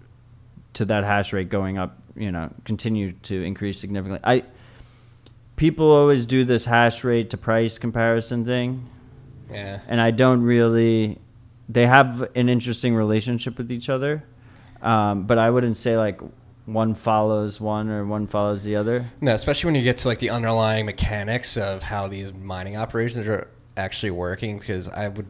[0.74, 1.98] to that hash rate going up.
[2.16, 4.22] You know, continue to increase significantly.
[4.24, 4.44] I
[5.58, 8.90] people always do this hash rate to price comparison thing
[9.52, 9.80] Yeah.
[9.88, 11.20] and I don't really.
[11.68, 14.24] They have an interesting relationship with each other,
[14.82, 16.20] um, but I wouldn't say like
[16.66, 19.06] one follows one or one follows the other.
[19.22, 23.28] No, especially when you get to like the underlying mechanics of how these mining operations
[23.28, 24.60] are actually working.
[24.60, 25.28] Because I would,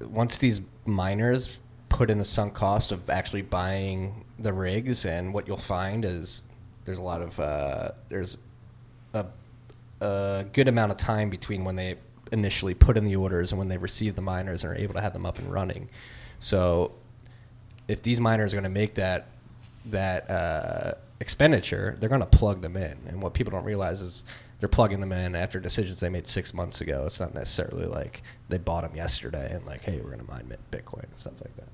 [0.00, 5.46] once these miners put in the sunk cost of actually buying the rigs, and what
[5.46, 6.44] you'll find is
[6.84, 8.38] there's a lot of uh, there's
[9.12, 9.26] a,
[10.00, 11.96] a good amount of time between when they
[12.32, 15.00] initially put in the orders and when they receive the miners and are able to
[15.00, 15.88] have them up and running.
[16.38, 16.92] So
[17.88, 19.26] if these miners are going to make that
[19.86, 22.98] that uh, expenditure, they're going to plug them in.
[23.06, 24.24] And what people don't realize is
[24.58, 27.04] they're plugging them in after decisions they made six months ago.
[27.06, 30.52] It's not necessarily like they bought them yesterday and like, hey, we're going to mine
[30.72, 31.68] Bitcoin and stuff like that.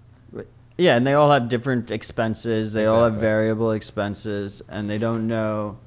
[0.79, 2.73] Yeah, and they all have different expenses.
[2.73, 5.79] They all have variable expenses, and they don't know.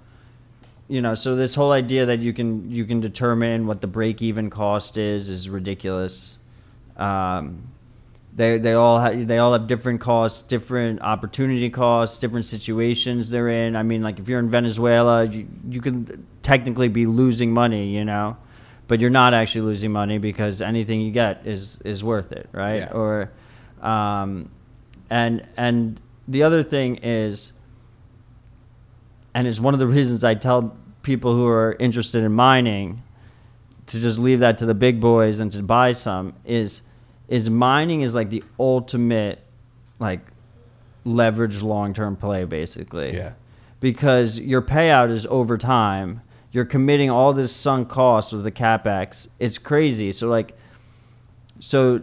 [0.88, 4.22] You know, so this whole idea that you can you can determine what the break
[4.22, 6.38] even cost is is ridiculous.
[6.96, 7.70] Um,
[8.36, 13.50] they they all ha- they all have different costs, different opportunity costs, different situations they're
[13.50, 13.76] in.
[13.76, 18.04] I mean, like if you're in Venezuela, you you can technically be losing money, you
[18.04, 18.38] know,
[18.88, 22.82] but you're not actually losing money because anything you get is is worth it, right?
[22.82, 22.92] Yeah.
[22.92, 23.32] Or,
[23.82, 24.52] um,
[25.10, 27.54] and and the other thing is,
[29.36, 33.04] and it's one of the reasons I tell people who are interested in mining
[33.88, 36.82] to just leave that to the big boys and to buy some is
[37.28, 39.44] is mining is like the ultimate
[40.00, 40.22] like
[41.04, 43.14] leverage long term play basically.
[43.14, 43.34] Yeah.
[43.82, 46.22] Because your payout is over time.
[46.52, 49.28] You're committing all this sunk cost of the capex.
[49.38, 50.14] It's crazy.
[50.14, 50.58] So like
[51.60, 52.02] so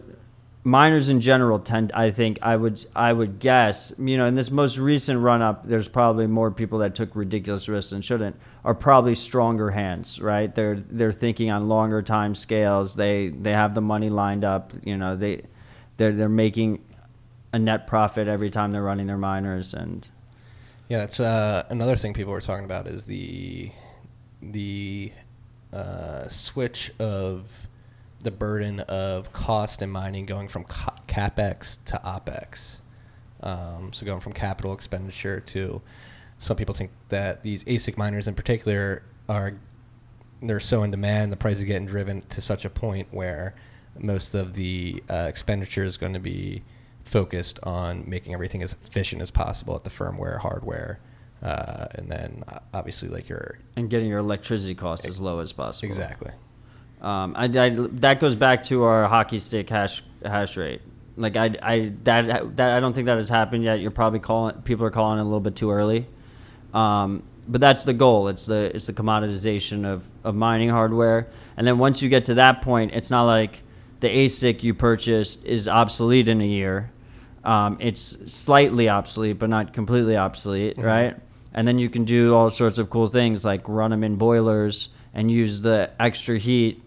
[0.65, 4.49] miners in general tend i think i would i would guess you know in this
[4.51, 8.75] most recent run up there's probably more people that took ridiculous risks and shouldn't are
[8.75, 10.55] probably stronger hands right?
[10.55, 12.95] They're they're thinking on longer time scales.
[12.95, 15.43] They they have the money lined up you know they
[15.97, 16.85] they're they're making
[17.53, 20.07] a net profit every time they're running their miners and
[20.89, 23.73] Yeah, that's uh, another thing people were talking about is the
[24.41, 25.13] the
[25.73, 27.62] uh, switch of
[28.23, 32.79] the burden of cost and mining going from ca- capex to opex.
[33.43, 35.83] Um, so going from capital expenditure to
[36.39, 39.55] some people think that these ASIC miners in particular are
[40.41, 43.55] they're so in demand, the price is getting driven to such a point where
[43.99, 46.63] most of the uh, expenditure is going to be
[47.05, 50.99] focused on making everything as efficient as possible at the firmware, hardware,
[51.43, 55.53] uh, and then uh, obviously like your and getting your electricity costs as low as
[55.53, 55.89] possible.
[55.89, 56.31] exactly.
[57.03, 60.81] Um, I, I, that goes back to our hockey stick hash hash rate.
[61.17, 63.81] Like I, I that that I don't think that has happened yet.
[63.81, 66.07] You're probably calling people are calling it a little bit too early.
[66.73, 68.29] Um, but that's the goal.
[68.29, 71.29] It's the it's the commoditization of, of mining hardware.
[71.57, 73.63] And then once you get to that point, it's not like
[74.01, 76.91] the ASIC you purchased is obsolete in a year.
[77.45, 80.85] Um, it's slightly obsolete, but not completely obsolete, Mhm.
[80.85, 81.17] right?
[81.53, 84.89] And then you can do all sorts of cool things like run them in boilers
[85.13, 86.81] and use the extra heat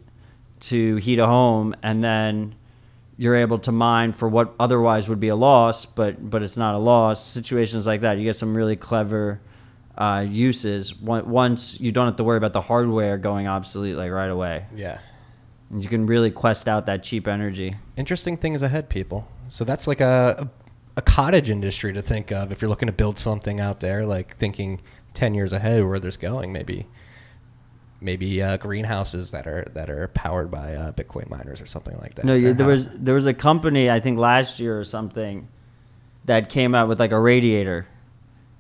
[0.62, 2.56] to heat a home, and then
[3.18, 6.76] you're able to mine for what otherwise would be a loss, but but it's not
[6.76, 7.26] a loss.
[7.26, 9.40] Situations like that, you get some really clever
[9.98, 10.94] uh, uses.
[11.00, 15.00] Once you don't have to worry about the hardware going obsolete like right away, Yeah.
[15.70, 17.76] and you can really quest out that cheap energy.
[17.96, 19.28] Interesting things ahead, people.
[19.48, 20.50] So that's like a,
[20.98, 24.36] a cottage industry to think of if you're looking to build something out there, like
[24.38, 24.82] thinking
[25.14, 26.88] 10 years ahead where there's going, maybe
[28.06, 32.16] maybe uh, greenhouses that are that are powered by uh, Bitcoin miners or something like
[32.16, 32.26] that.
[32.26, 35.48] No, there how- was there was a company I think last year or something
[36.26, 37.88] that came out with like a radiator.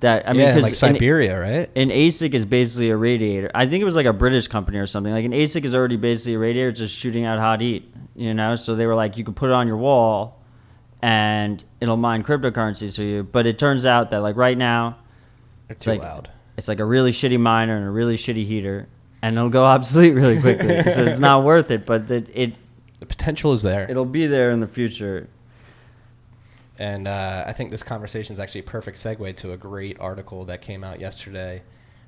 [0.01, 1.69] That I mean, yeah, like Siberia, right?
[1.75, 3.49] an ASIC is basically a radiator.
[3.55, 5.13] I think it was like a British company or something.
[5.13, 7.89] Like an ASIC is already basically a radiator, just shooting out hot heat.
[8.13, 10.41] You know, so they were like, you could put it on your wall,
[11.01, 13.23] and it'll mine cryptocurrencies for you.
[13.23, 14.97] But it turns out that like right now,
[15.67, 16.29] They're too like- loud.
[16.57, 18.87] it's like a really shitty miner and a really shitty heater,
[19.25, 20.83] and it'll go obsolete really quickly.
[20.91, 21.85] so it's not worth it.
[21.85, 22.55] But it, it
[22.99, 23.89] The potential is there.
[23.89, 25.27] it'll be there in the future.
[26.77, 30.45] And uh, I think this conversation is actually a perfect segue to a great article
[30.45, 31.63] that came out yesterday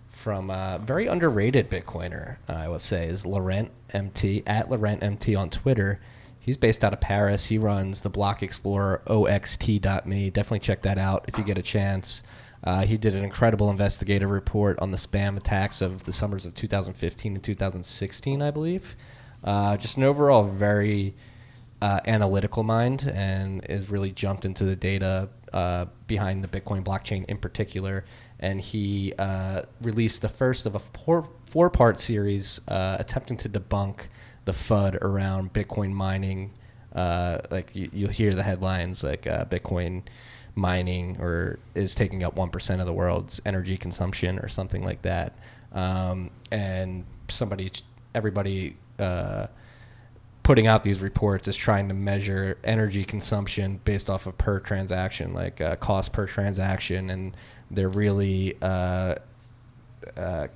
[0.10, 5.50] from a very underrated Bitcoiner, I would say, is Laurent MT, at Laurent MT on
[5.50, 6.00] Twitter.
[6.40, 7.46] He's based out of Paris.
[7.46, 10.30] He runs the Block Explorer OXT.me.
[10.30, 12.24] Definitely check that out if you get a chance.
[12.68, 16.54] Uh, he did an incredible investigative report on the spam attacks of the summers of
[16.54, 18.98] 2015 and 2016, I believe.
[19.42, 21.16] Uh, just an overall very
[21.82, 27.24] uh, analytical mind and is really jumped into the data uh, behind the Bitcoin blockchain
[27.28, 28.04] in particular.
[28.42, 33.50] And he uh, released the first of a four, four part series uh, attempting to
[33.50, 34.08] debunk
[34.44, 36.52] the FUD around Bitcoin mining.
[36.94, 40.04] Like you, you'll hear the headlines like Bitcoin
[40.58, 45.38] mining or is taking up 1% of the world's energy consumption or something like that.
[45.72, 47.72] Um, and somebody,
[48.16, 49.48] everybody, uh,
[50.44, 55.34] putting out these reports is trying to measure energy consumption based off of per transaction,
[55.34, 57.36] like uh, cost per transaction, and
[57.70, 59.16] they're really uh,
[60.16, 60.48] uh,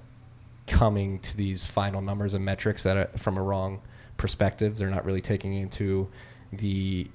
[0.66, 3.82] coming to these final numbers and metrics that are from a wrong
[4.16, 4.78] perspective.
[4.78, 6.08] They're not really taking into
[6.54, 7.08] the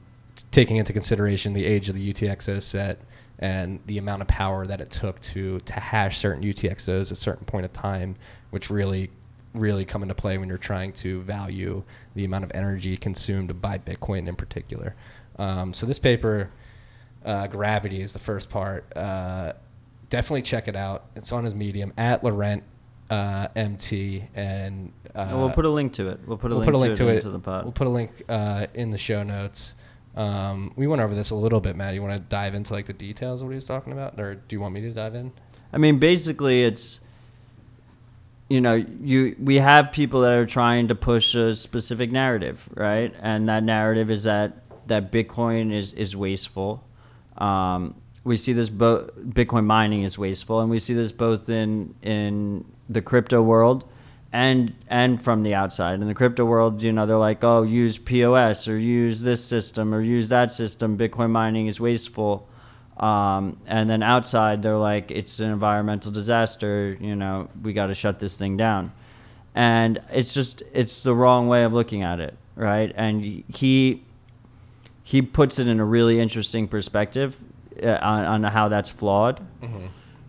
[0.50, 2.98] taking into consideration the age of the UTXO set
[3.38, 7.16] and the amount of power that it took to to hash certain UTXOs at a
[7.16, 8.16] certain point of time,
[8.50, 9.10] which really
[9.54, 11.82] really come into play when you're trying to value
[12.14, 14.94] the amount of energy consumed by Bitcoin in particular.
[15.38, 16.50] Um, so this paper,
[17.24, 18.94] uh, Gravity, is the first part.
[18.96, 19.54] Uh,
[20.10, 21.06] definitely check it out.
[21.14, 22.62] It's on his Medium at Laurent
[23.10, 26.20] uh, MT, and uh, And we'll put a link to it.
[26.26, 27.28] We'll put a we'll link put a link to, to it it.
[27.28, 27.64] the pod.
[27.64, 29.74] We'll put a link uh, in the show notes.
[30.16, 31.94] Um, we went over this a little bit, Matt.
[31.94, 34.34] You want to dive into like the details of what he was talking about, or
[34.34, 35.32] do you want me to dive in?
[35.72, 37.00] I mean, basically, it's
[38.48, 43.14] you know, you we have people that are trying to push a specific narrative, right?
[43.20, 46.84] And that narrative is that that Bitcoin is is wasteful.
[47.36, 51.94] Um, we see this bo- Bitcoin mining is wasteful, and we see this both in
[52.02, 53.84] in the crypto world
[54.36, 55.94] and and from the outside.
[55.94, 59.94] In the crypto world, you know, they're like, oh, use POS or use this system
[59.94, 60.98] or use that system.
[60.98, 62.46] Bitcoin mining is wasteful.
[62.98, 66.98] Um, and then outside, they're like, it's an environmental disaster.
[67.00, 68.92] You know, we got to shut this thing down.
[69.54, 72.92] And it's just, it's the wrong way of looking at it, right?
[72.94, 74.04] And he,
[75.02, 77.38] he puts it in a really interesting perspective
[77.82, 79.40] uh, on, on how that's flawed.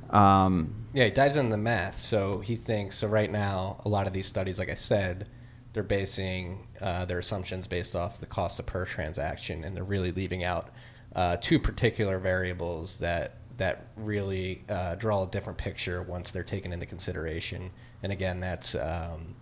[0.09, 1.99] Um, Yeah, he dives into the math.
[1.99, 3.07] So he thinks so.
[3.07, 5.27] Right now, a lot of these studies, like I said,
[5.73, 10.11] they're basing uh, their assumptions based off the cost of per transaction, and they're really
[10.11, 10.69] leaving out
[11.15, 16.71] uh, two particular variables that that really uh, draw a different picture once they're taken
[16.71, 17.71] into consideration.
[18.03, 19.35] And again, that's um,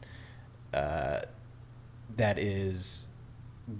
[0.74, 1.22] uh,
[2.16, 3.08] that is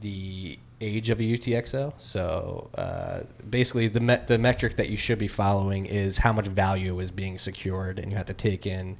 [0.02, 1.94] the age of a UTXO.
[1.98, 6.48] So uh, basically, the met- the metric that you should be following is how much
[6.48, 8.98] value is being secured, and you have to take in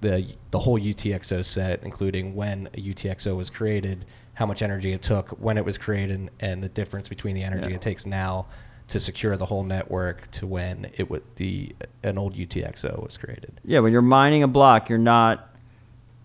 [0.00, 4.04] the the whole UTXO set, including when a UTXO was created,
[4.34, 7.42] how much energy it took when it was created, and, and the difference between the
[7.42, 7.76] energy Yeah.
[7.76, 8.46] it takes now
[8.88, 13.60] to secure the whole network to when it would the an old UTXO was created.
[13.64, 15.51] Yeah, when you're mining a block, you're not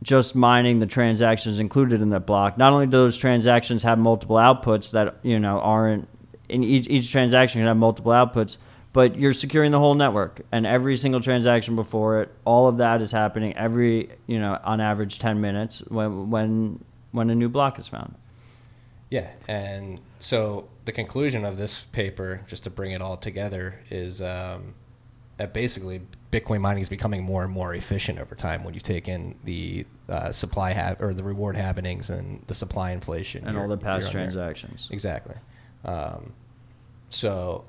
[0.03, 2.57] just mining the transactions included in that block.
[2.57, 6.07] Not only do those transactions have multiple outputs that you know aren't
[6.49, 8.57] in each each transaction can have multiple outputs,
[8.93, 12.31] but you're securing the whole network and every single transaction before it.
[12.45, 17.29] All of that is happening every you know on average ten minutes when when when
[17.29, 18.15] a new block is found.
[19.09, 24.21] Yeah, and so the conclusion of this paper, just to bring it all together, is
[24.21, 24.73] um,
[25.37, 29.07] that basically Bitcoin mining is becoming more and more efficient over time when you take
[29.07, 33.67] in the uh, supply ha- or the reward happenings and the supply inflation And all
[33.67, 34.31] the past year on year.
[34.31, 34.89] transactions.
[34.91, 35.35] Exactly.
[35.85, 36.33] Um,
[37.09, 37.63] so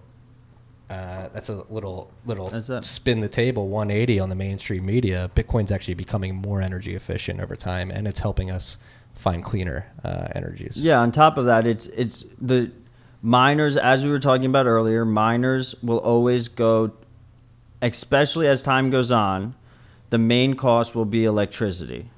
[0.90, 2.50] uh, that's a little little
[2.82, 5.30] spin the table 180 on the mainstream media.
[5.36, 8.78] Bitcoin's actually becoming more energy efficient over time, and it's helping us
[9.14, 10.82] find cleaner uh, energies.
[10.82, 12.70] Yeah, on top of that, it's it's the
[13.22, 16.92] miners as we were talking about earlier, miners will always go
[17.80, 19.54] especially as time goes on,
[20.10, 22.10] the main cost will be electricity.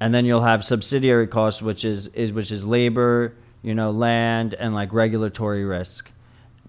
[0.00, 4.54] And then you'll have subsidiary costs which is, is which is labor, you know, land
[4.54, 6.10] and like regulatory risk.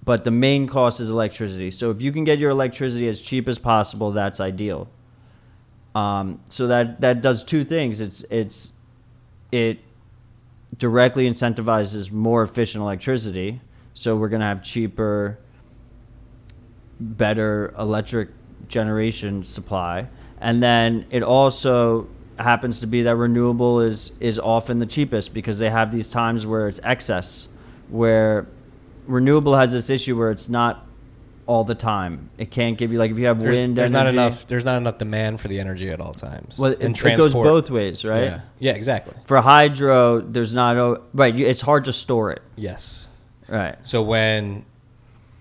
[0.03, 1.71] But the main cost is electricity.
[1.71, 4.89] So if you can get your electricity as cheap as possible, that's ideal.
[5.93, 8.01] Um, so that that does two things.
[8.01, 8.73] It's it's
[9.51, 9.79] it
[10.77, 13.61] directly incentivizes more efficient electricity.
[13.93, 15.37] So we're to have cheaper,
[17.01, 18.29] better electric
[18.67, 20.07] generation supply.
[20.39, 25.59] And then it also happens to be that renewable is, is often the cheapest because
[25.59, 27.47] they have these times where it's excess,
[27.89, 28.47] where
[29.05, 30.87] renewable has this issue where it's not
[31.47, 32.29] all the time.
[32.37, 34.47] It can't give you, like, if you have There's, wind there's not enough.
[34.47, 36.57] There's not enough demand for the energy at all times.
[36.57, 38.23] Well, it, And it goes both ways, right?
[38.23, 38.41] Yeah.
[38.59, 39.15] yeah, exactly.
[39.25, 42.41] For hydro, there's not, right, you- it's hard to store it.
[42.55, 43.07] Yes.
[43.47, 43.75] Right.
[43.85, 44.65] So when,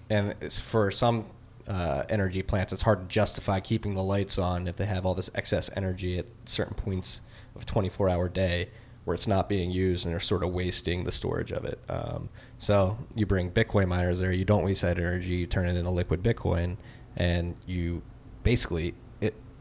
[0.08, 1.26] and it's for some
[1.68, 5.14] uh, energy plants, it's hard to justify keeping the lights on if they have all
[5.14, 7.20] this excess energy at certain points
[7.54, 8.68] of a 24-hour day
[9.04, 11.78] where it's not being used and they're sort of wasting the storage of it.
[11.88, 15.76] Um, so you bring Bitcoin miners there, you don't waste that energy, you turn it
[15.76, 16.76] into liquid Bitcoin,
[17.16, 18.02] and you
[18.42, 18.94] basically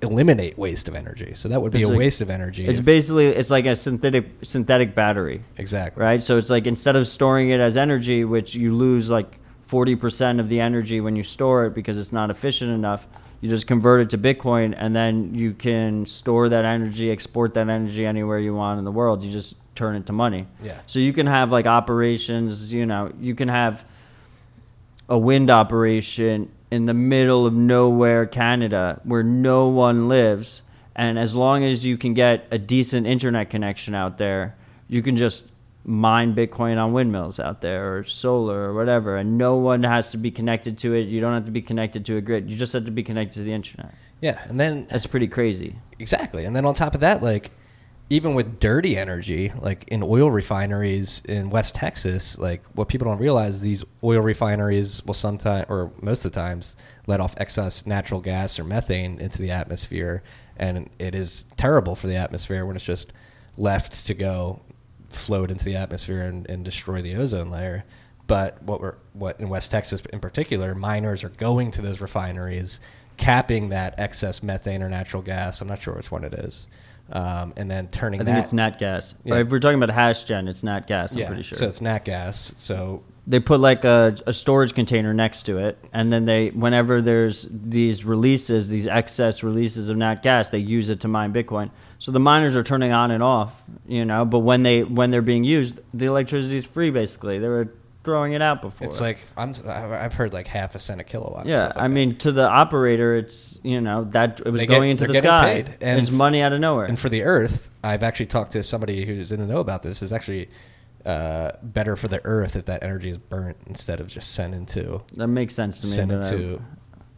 [0.01, 1.33] eliminate waste of energy.
[1.35, 2.65] So that would be It's a like- waste of energy.
[2.65, 6.03] It's basically it's like a synthetic synthetic battery, exactly.
[6.03, 6.21] right?
[6.21, 9.38] So it's like instead of storing it as energy, which you lose like
[9.69, 13.07] 40% of the energy when you store it because it's not efficient enough,
[13.41, 17.69] you just convert it to Bitcoin and then you can store that energy, export that
[17.69, 19.23] energy anywhere you want in the world.
[19.23, 20.47] You just turn it to money.
[20.61, 20.79] Yeah.
[20.87, 23.85] So you can have like operations, you know, you can have
[25.07, 30.63] a wind operation in the middle of nowhere, Canada, where no one lives.
[30.95, 34.55] And as long as you can get a decent internet connection out there,
[34.87, 35.45] you can just
[35.83, 39.17] mine Bitcoin on windmills out there or solar or whatever.
[39.17, 41.07] And no one has to be connected to it.
[41.07, 42.49] You don't have to be connected to a grid.
[42.49, 43.93] You just have to be connected to the internet.
[44.21, 45.75] Yeah, and then That's pretty crazy.
[45.97, 46.45] Exactly.
[46.45, 47.51] And then on top of that, like
[48.09, 53.19] even with dirty energy, like in oil refineries in West Texas, like what people don't
[53.19, 56.75] realize is these oil refineries will sometimes or most of the times
[57.07, 60.23] let off excess natural gas or methane into the atmosphere
[60.59, 63.13] and it is terrible for the atmosphere when it's just
[63.57, 64.61] left to go
[65.09, 67.85] float into the atmosphere and, and destroy the ozone layer.
[68.27, 72.79] But what we're what in West Texas in particular, miners are going to those refineries,
[73.17, 75.61] capping that excess methane or natural gas.
[75.61, 76.67] I'm not sure which one it is,
[77.11, 78.43] um, and then turning I think that.
[78.43, 79.15] it's nat gas.
[79.23, 79.37] Yeah.
[79.37, 81.57] If we're talking about hash gen, it's nat gas, I'm yeah, pretty sure.
[81.57, 82.53] so it's nat gas.
[82.59, 87.01] So they put like a, a storage container next to it and then they whenever
[87.01, 91.69] there's these releases these excess releases of nat gas they use it to mine bitcoin
[91.99, 95.21] so the miners are turning on and off you know but when they when they're
[95.21, 97.73] being used the electricity is free basically they were
[98.05, 101.45] throwing it out before it's like I'm I've heard like half a cent a kilowatt.
[101.45, 101.93] yeah like i that.
[101.93, 105.63] mean to the operator it's you know that it was get- going into the sky
[105.63, 105.77] paid.
[105.81, 109.05] And it's money out of nowhere And for the Earth, I've actually talked to somebody
[109.05, 110.01] who's in the know about this.
[110.01, 110.49] Is actually
[111.05, 115.01] uh, better for the Earth if that energy is burnt instead of just sent into
[115.17, 116.61] that makes sense to me sent but I- into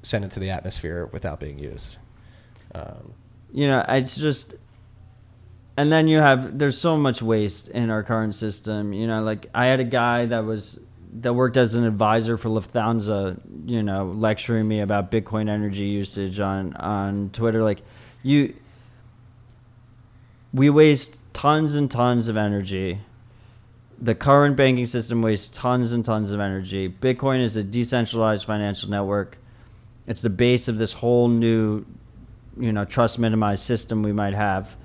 [0.01, 1.97] sent into the atmosphere without being used.
[2.73, 3.13] Um,
[3.53, 4.55] you know it's just
[5.77, 9.47] and then you have there's so much waste in our current system you know like
[9.53, 10.79] i had a guy that was
[11.13, 16.39] that worked as an advisor for Lufthansa, you know, lecturing me about Bitcoin energy usage
[16.39, 17.63] on on Twitter.
[17.63, 17.81] Like,
[18.23, 18.55] you,
[20.53, 22.99] we waste tons and tons of energy.
[23.99, 26.89] The current banking system wastes tons and tons of energy.
[26.89, 29.37] Bitcoin is a decentralized financial network.
[30.07, 31.85] It's the base of this whole new,
[32.57, 34.75] you know, trust minimized system we might have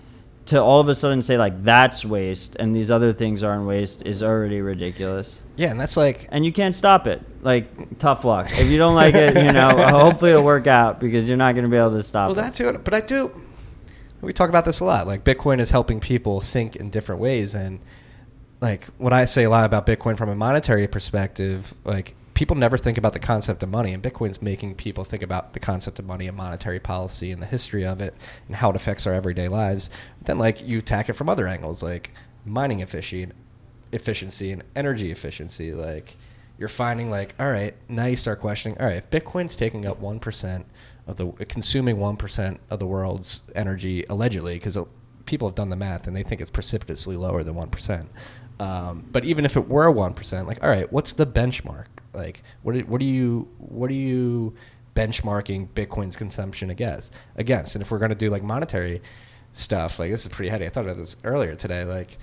[0.46, 4.02] to all of a sudden say like that's waste and these other things aren't waste
[4.06, 5.42] is already ridiculous.
[5.56, 7.22] Yeah, and that's like And you can't stop it.
[7.42, 8.46] Like tough luck.
[8.52, 11.64] If you don't like it, you know, hopefully it'll work out because you're not going
[11.64, 12.64] to be able to stop well, that's it.
[12.64, 12.78] that too.
[12.78, 13.42] But I do.
[14.20, 15.06] We talk about this a lot.
[15.06, 17.80] Like Bitcoin is helping people think in different ways, and
[18.60, 22.76] like what I say a lot about Bitcoin from a monetary perspective, like people never
[22.76, 26.04] think about the concept of money, and Bitcoin's making people think about the concept of
[26.04, 28.14] money and monetary policy and the history of it
[28.46, 29.88] and how it affects our everyday lives.
[30.20, 32.12] Then, like you attack it from other angles, like
[32.44, 33.34] mining efficiency,
[33.90, 35.72] efficiency and energy efficiency.
[35.72, 36.18] Like
[36.58, 39.98] you're finding, like, all right, now you start questioning, all right, if Bitcoin's taking up
[39.98, 40.66] one percent
[41.06, 44.76] of the consuming one percent of the world's energy allegedly, because
[45.24, 48.10] people have done the math and they think it's precipitously lower than one percent.
[48.58, 51.86] Um, but even if it were one percent, like, all right, what's the benchmark?
[52.14, 54.54] Like, what are, what are you what are you
[54.94, 57.12] benchmarking Bitcoin's consumption against?
[57.36, 59.02] Against, and if we're going to do like monetary
[59.52, 60.66] stuff, like this is pretty heady.
[60.66, 61.84] I thought about this earlier today.
[61.84, 62.16] Like,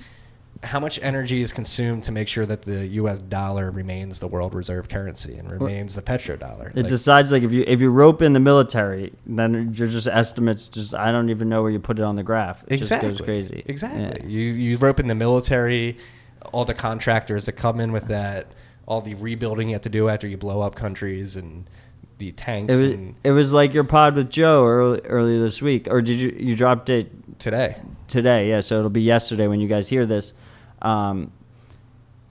[0.63, 3.19] how much energy is consumed to make sure that the U.S.
[3.19, 6.67] dollar remains the world reserve currency and remains the petrodollar?
[6.67, 10.07] It Like, decides like if you if you rope in the military, then you're just
[10.07, 10.69] estimates.
[10.69, 12.63] Just I don't even know where you put it on the graph.
[12.67, 13.09] It exactly.
[13.09, 13.63] just goes crazy.
[13.65, 14.01] Exactly.
[14.01, 14.25] Yeah.
[14.25, 15.97] You you rope in the military,
[16.51, 18.47] all the contractors that come in with that,
[18.85, 21.69] all the rebuilding you have to do after you blow up countries and
[22.17, 25.61] the tanks It was and it was like your pod with Joe early, earlier this
[25.61, 27.77] week, or did you you dropped it today.
[28.07, 28.49] today?
[28.49, 30.33] Yeah, so it'll be yesterday when you guys hear this.
[30.81, 31.31] Um,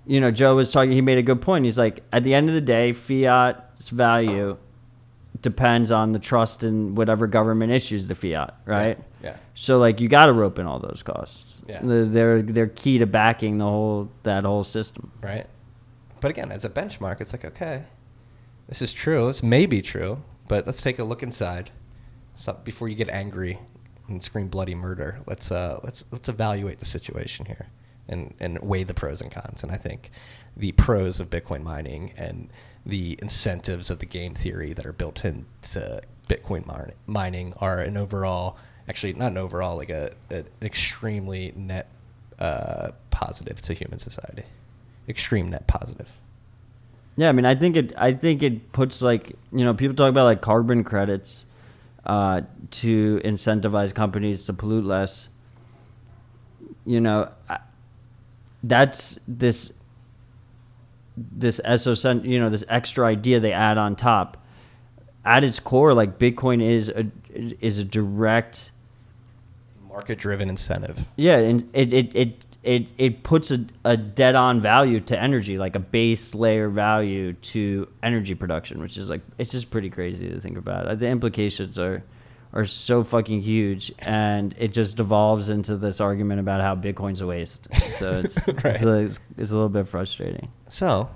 [0.07, 0.93] you know, Joe was talking.
[0.93, 1.65] He made a good point.
[1.65, 4.57] He's like, at the end of the day, fiat's value
[5.43, 8.99] depends on the trust in whatever government issues the fiat, right?
[9.23, 9.37] Yeah.
[9.55, 11.63] So like, you got to rope in all those costs.
[11.69, 11.81] Yeah.
[11.83, 15.11] They're, they're they're key to backing the whole that whole system.
[15.23, 15.47] Right.
[16.21, 17.83] But again, as a benchmark, it's like okay,
[18.69, 19.27] this is true.
[19.27, 21.71] This may be true, but let's take a look inside.
[22.35, 23.59] So before you get angry
[24.09, 27.67] and scream bloody murder, let's uh, let's let's evaluate the situation here
[28.09, 29.63] and and weigh the pros and cons.
[29.63, 30.11] And I think
[30.57, 32.51] the pros of Bitcoin mining and
[32.85, 37.97] the incentives of the game theory that are built into Bitcoin min- mining are an
[37.97, 38.57] overall,
[38.89, 41.89] actually not an overall, like a, a an extremely net
[42.39, 44.45] uh, positive to human society.
[45.09, 46.09] Extreme net positive.
[47.17, 47.93] Yeah, I mean, I think it.
[47.97, 51.45] I think it puts like you know people talk about like carbon credits
[52.07, 55.29] uh, to incentivize companies to pollute less.
[56.85, 57.59] You know, I,
[58.63, 59.75] that's this
[61.17, 64.37] this SO you know this extra idea they add on top.
[65.25, 68.71] At its core, like Bitcoin is a is a direct
[69.89, 70.99] Market driven incentive.
[71.17, 75.59] yeah, and it it it it, it puts a, a dead on value to energy,
[75.59, 80.29] like a base layer value to energy production, which is like it's just pretty crazy
[80.29, 80.99] to think about.
[80.99, 82.03] The implications are
[82.53, 87.27] are so fucking huge, and it just devolves into this argument about how Bitcoin's a
[87.27, 87.67] waste.
[87.93, 88.67] So it's Right.
[88.67, 90.51] it's, a, it's, it's a little bit frustrating.
[90.69, 91.09] So,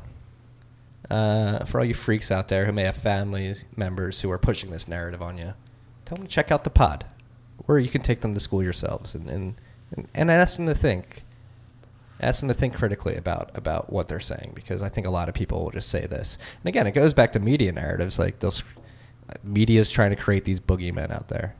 [1.10, 4.70] uh, for all you freaks out there who may have families members who are pushing
[4.70, 5.52] this narrative on you,
[6.04, 7.04] tell them to check out the pod,
[7.66, 9.54] where you can take them to school yourselves and and,
[9.94, 11.22] and, and ask them to think.
[12.18, 15.28] Ask them to think critically about about what they're saying because I think a lot
[15.28, 16.38] of people will just say this.
[16.62, 18.18] And again, it goes back to media narratives.
[18.18, 18.64] Like those
[19.42, 21.54] media is trying to create these boogeymen out there.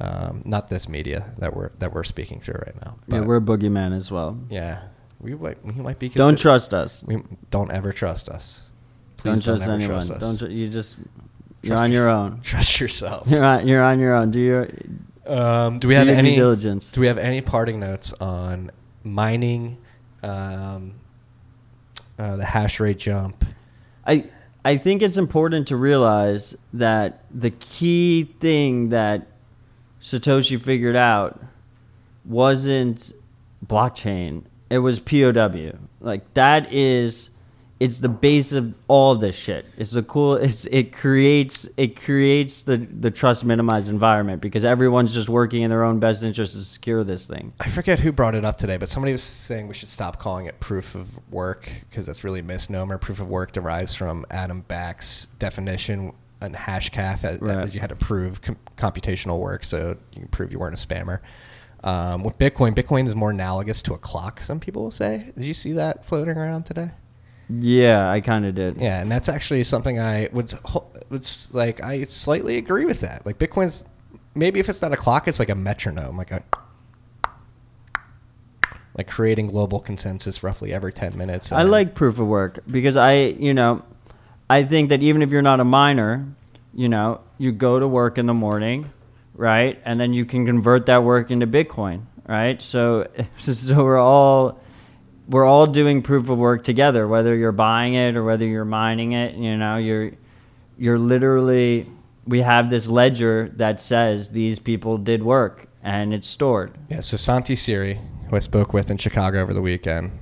[0.00, 2.96] Um, not this media that we're that we're speaking through right now.
[3.06, 4.38] yeah, but we're a boogeyman as well.
[4.50, 4.82] yeah,
[5.20, 6.08] we might we might be.
[6.08, 7.02] Don't trust us.
[7.04, 8.62] we don't ever trust us.
[9.22, 9.96] don't Please trust ever anyone.
[9.96, 10.08] us.
[10.08, 10.98] Don't tr- you just
[11.62, 12.40] you're Trust on your your- own.
[12.42, 13.28] trust yourself.
[13.28, 14.30] You're on you're on your own.
[14.32, 14.68] Do your
[15.26, 16.90] Um, do we do have any diligence.
[16.92, 18.70] Do we have any parting notes on
[19.04, 19.78] mining,
[20.24, 20.94] um,
[22.18, 23.44] uh, the hash rate jump?
[24.06, 24.24] I
[24.64, 29.26] I think it's important to realize that the key thing that
[30.00, 31.42] Satoshi figured out
[32.24, 33.12] wasn't
[33.66, 34.44] blockchain.
[34.70, 35.78] It was POW.
[36.00, 37.30] Like that is
[37.84, 39.66] it's the base of all this shit.
[39.76, 45.12] It's the cool it's it creates it creates the the trust minimized environment because everyone's
[45.12, 47.52] just working in their own best interest to secure this thing.
[47.60, 50.46] I forget who brought it up today, but somebody was saying we should stop calling
[50.46, 52.98] it proof of work because that's really a misnomer.
[52.98, 57.58] Proof of work derives from Adam Back's definition and Hashcash as, Right.
[57.58, 60.86] as you had to prove com- computational work, so you can prove you weren't a
[60.86, 61.20] spammer.
[61.82, 64.40] Um, with Bitcoin, Bitcoin is more analogous to a clock.
[64.40, 65.32] Some people will say.
[65.36, 66.90] Did you see that floating around today?
[67.48, 68.78] Yeah, I kind of did.
[68.78, 70.52] Yeah, and that's actually something I would
[71.10, 71.82] would like.
[71.82, 73.26] I slightly agree with that.
[73.26, 73.86] Like Bitcoin's
[74.34, 76.42] maybe if it's not a clock, it's like a metronome, like a
[78.96, 81.52] like creating global consensus roughly every ten minutes.
[81.52, 83.82] I like proof of work because I, you know,
[84.48, 86.26] I think that even if you're not a miner,
[86.74, 88.90] you know, you go to work in the morning,
[89.34, 89.80] right?
[89.84, 92.60] And then you can convert that work into Bitcoin, right?
[92.62, 94.60] So, so we're all
[95.28, 99.12] we're all doing proof of work together, whether you're buying it or whether you're mining
[99.12, 99.34] it.
[99.34, 100.12] You know, you're
[100.78, 101.88] you're literally
[102.26, 106.72] we have this ledger that says these people did work and it's stored.
[106.88, 110.18] Yeah, so Santi Siri, who I spoke with in Chicago over the weekend,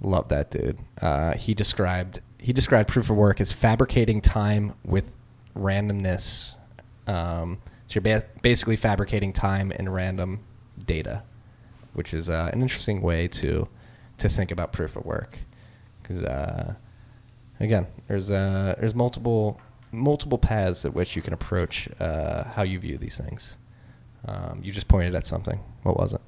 [0.00, 0.78] love that dude.
[1.00, 5.14] Uh, he described he described proof of work as fabricating time with
[5.56, 6.54] randomness.
[7.06, 10.40] Um, so you're ba- basically fabricating time and random
[10.86, 11.22] data,
[11.92, 13.68] which is uh, an interesting way to
[14.20, 15.38] to think about proof of work.
[16.02, 16.74] Because uh,
[17.58, 19.60] again, there's uh, there's multiple
[19.92, 23.58] multiple paths at which you can approach uh, how you view these things.
[24.26, 25.60] Um, you just pointed at something.
[25.82, 26.20] What was it?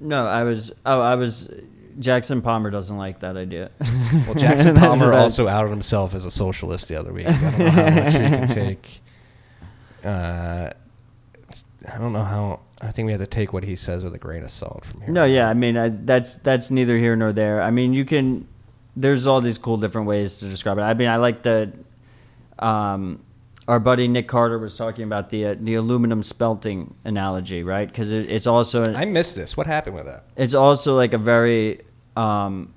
[0.00, 0.72] No, I was.
[0.84, 1.50] Oh, I was.
[1.98, 3.70] Jackson Palmer doesn't like that idea.
[4.26, 7.28] Well, Jackson Palmer also outed himself as a socialist the other week.
[7.28, 9.00] So I don't know how much you can take.
[10.04, 10.70] Uh,
[11.92, 12.60] I don't know how.
[12.80, 15.00] I think we have to take what he says with a grain of salt from
[15.00, 15.10] here.
[15.10, 17.62] No, yeah, I mean I, that's that's neither here nor there.
[17.62, 18.46] I mean you can.
[18.96, 20.82] There's all these cool different ways to describe it.
[20.82, 21.72] I mean I like the.
[22.58, 23.20] Um,
[23.66, 27.88] our buddy Nic Carter was talking about the uh, the aluminum smelting analogy, right?
[27.88, 29.56] Because it, it's also an, I missed this.
[29.56, 30.24] What happened with that?
[30.36, 31.80] it's also like a very
[32.16, 32.74] um,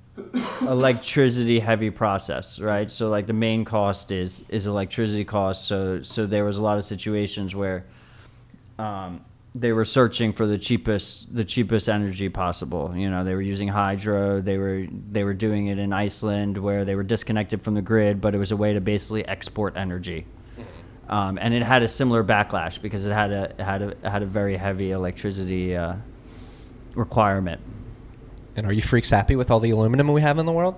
[0.62, 2.90] electricity heavy process, right?
[2.90, 5.66] So like the main cost is is electricity cost.
[5.66, 7.84] So so there was a lot of situations where
[8.78, 9.24] um,
[9.54, 12.92] they were searching for the cheapest the cheapest energy possible.
[12.94, 14.40] You know, they were using hydro.
[14.40, 18.20] They were they were doing it in Iceland where they were disconnected from the grid,
[18.20, 20.26] but it was a way to basically export energy.
[21.08, 24.04] Um, and it had a similar backlash because it had a it had a it
[24.04, 25.94] had a very heavy electricity uh,
[26.94, 27.60] requirement.
[28.56, 30.74] And are you freaks happy with all the aluminum we have in the world?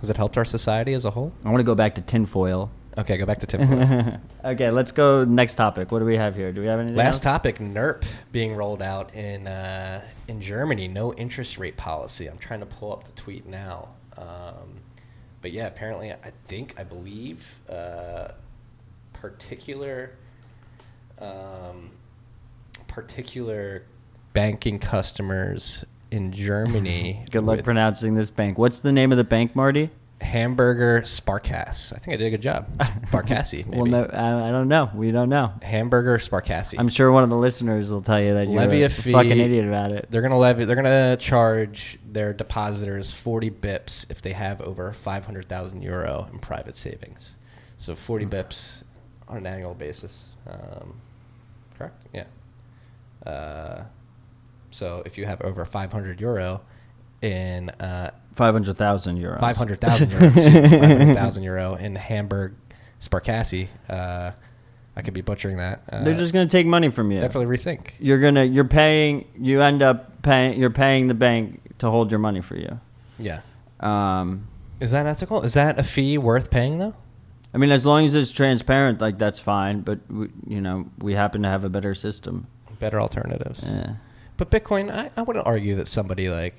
[0.00, 1.32] Has it helped our society as a whole?
[1.44, 2.70] I want to go back to tinfoil.
[2.96, 4.20] Okay, go back to Tim.
[4.44, 5.90] okay, let's go next topic.
[5.90, 6.52] What do we have here?
[6.52, 7.22] Do we have anything Last else?
[7.24, 10.86] topic: NIRP being rolled out in uh, in Germany.
[10.86, 12.26] No interest rate policy.
[12.26, 13.88] I'm trying to pull up the tweet now.
[14.16, 14.80] Um,
[15.42, 18.28] but yeah, apparently, I think I believe uh,
[19.12, 20.12] particular
[21.18, 21.90] um,
[22.86, 23.84] particular
[24.34, 27.26] banking customers in Germany.
[27.30, 28.56] Good luck pronouncing this bank.
[28.56, 29.90] What's the name of the bank, Marty?
[30.24, 31.92] Hamburger Sparkasse.
[31.92, 32.66] I think I did a good job.
[33.10, 33.66] Sparkasse.
[33.66, 34.90] Well, no, I, I don't know.
[34.94, 35.52] We don't know.
[35.62, 36.74] Hamburger Sparkasse.
[36.78, 39.12] I'm sure one of the listeners will tell you that you're levy a a fee.
[39.12, 40.06] fucking idiot about it.
[40.10, 40.64] They're gonna levy.
[40.64, 46.26] They're gonna charge their depositors forty bips if they have over five hundred thousand euro
[46.32, 47.36] in private savings.
[47.76, 48.82] So forty bips
[49.28, 50.28] on an annual basis.
[50.48, 50.94] Um,
[51.78, 52.06] correct?
[52.12, 52.24] Yeah.
[53.30, 53.84] Uh,
[54.70, 56.62] so if you have over five hundred euro
[57.22, 59.40] in uh, Five hundred thousand euros.
[59.40, 60.42] five hundred thousand euro, five
[60.80, 62.54] hundred thousand euro in Hamburg
[63.00, 64.32] Sparkasse, uh,
[64.96, 65.82] I could be butchering that.
[65.90, 67.20] Uh, They're just gonna take money from you.
[67.20, 67.90] definitely rethink.
[67.98, 68.44] You're gonna.
[68.44, 69.26] You're paying.
[69.38, 70.58] You end up paying.
[70.58, 72.80] You're paying the bank to hold your money for you.
[73.18, 73.40] Yeah.
[73.80, 74.48] Um,
[74.80, 75.42] Is that ethical?
[75.42, 76.94] Is that a fee worth paying though?
[77.52, 79.82] I mean, as long as it's transparent, like that's fine.
[79.82, 82.48] But we, you know, we happen to have a better system.
[82.80, 83.60] Better alternatives.
[83.64, 83.94] Yeah.
[84.36, 86.56] But Bitcoin, I, I wouldn't argue that somebody like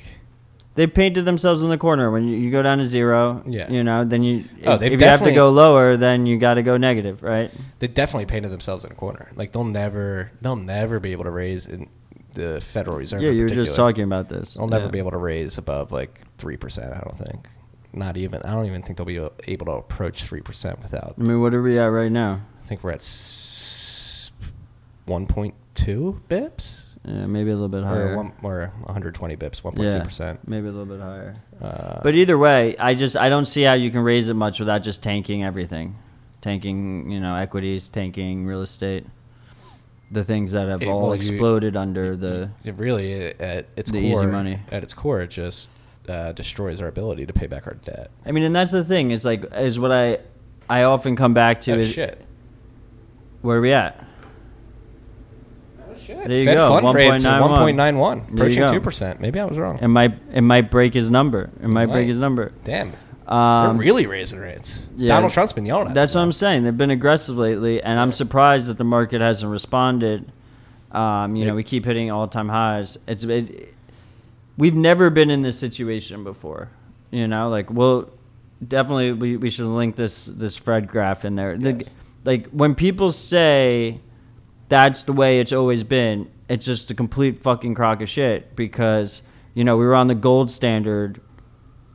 [0.76, 2.12] They painted themselves in the corner.
[2.12, 3.72] When you, you go down to zero, Yeah.
[3.72, 6.56] you know, then you Oh, if, if you have to go lower, then you got
[6.56, 7.50] to go negative, right?
[7.80, 9.32] they definitely painted themselves in a corner.
[9.36, 11.90] Like they'll never they'll never be able to raise in
[12.34, 13.22] the Federal Reserve.
[13.22, 14.56] yeah, you were just talking about this.
[14.56, 14.92] They'll never Yeah.
[14.92, 16.94] be able to raise above like three percent.
[16.94, 17.48] I don't think.
[17.94, 18.42] Not even.
[18.42, 21.16] I don't even think they'll be able to approach three percent without.
[21.18, 22.42] I mean, what are we at right now?
[22.62, 23.02] I think we're at
[25.06, 26.85] one point two bips.
[27.08, 28.14] Yeah, maybe a little bit higher.
[28.14, 30.48] Or, one, or 120 bips, 1.2 percent.
[30.48, 31.36] maybe a little bit higher.
[31.62, 34.60] Uh, But either way, I just I don't see how you can raise it much
[34.60, 35.96] without just tanking everything,
[36.42, 39.06] tanking you know equities, tanking real estate,
[40.12, 42.50] the things that have It- all well, you- exploded under the.
[42.64, 44.60] it really at its The core, easy money.
[44.72, 45.70] at its core, it just
[46.10, 48.10] uh, destroys our ability to pay back our debt.
[48.26, 50.20] I mean, and that's the thing is like is what I
[50.68, 52.20] I often come back to oh is shit!
[53.42, 54.04] where are we at?
[56.06, 56.28] Shit!
[56.28, 57.76] There you Fed go, fund rate's at 1.91.
[57.76, 59.20] 1.91, There approaching two percent.
[59.20, 59.80] Maybe I was wrong.
[59.82, 61.50] It might it might break his number.
[61.62, 62.08] It might break might.
[62.08, 62.52] his number.
[62.64, 62.94] Damn,
[63.28, 64.80] Um, they're really raising rates.
[64.96, 65.10] yeah.
[65.10, 66.64] Donald Trump's been yelling at That's them what I'm saying.
[66.64, 70.32] They've been aggressive lately, and I'm surprised that the market hasn't responded.
[70.92, 72.98] Um, you know, we keep hitting all-time highs.
[73.08, 73.74] It's it,
[74.58, 76.70] we've never been in this situation before.
[77.12, 78.10] You know, like well,
[78.66, 81.58] definitely we, we should link this this Fred graph in there.
[81.58, 81.86] The-
[82.24, 84.00] like when people say
[84.70, 89.22] that's the way it's always been, it's just a complete fucking crock of shit because
[89.54, 91.22] you know we were on the gold standard,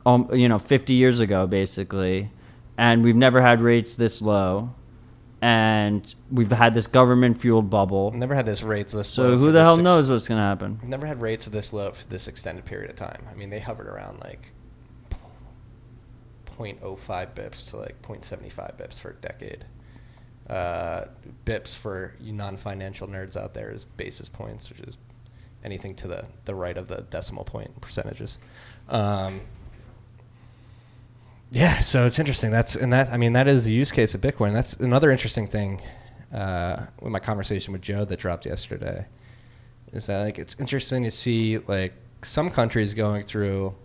[0.05, 2.31] um, you know, 50 years ago basically,
[2.77, 4.73] and we've never had rates this low,
[5.41, 8.11] and we've had this government fueled bubble.
[8.11, 10.41] Never had this rates this low So low who the hell ex- knows what's gonna
[10.41, 10.79] happen?
[10.83, 13.25] Never had rates this low for this extended period of time.
[13.29, 14.51] I mean, they hovered around like
[16.57, 19.65] 0.05 bips to like 0.75 bips for a decade.
[20.49, 21.05] Uh,
[21.45, 24.97] bips for you non-financial nerds out there is basis points, which is
[25.63, 28.37] anything to the, the right of the decimal point percentages.
[28.89, 29.41] Um,
[31.51, 32.49] yeah, so it's interesting.
[32.49, 34.53] That's and that I mean that is the use case of Bitcoin.
[34.53, 35.81] That's another interesting thing
[36.33, 39.05] uh, with my conversation with Joe that dropped yesterday.
[39.91, 43.75] Is that like it's interesting to see like some countries going through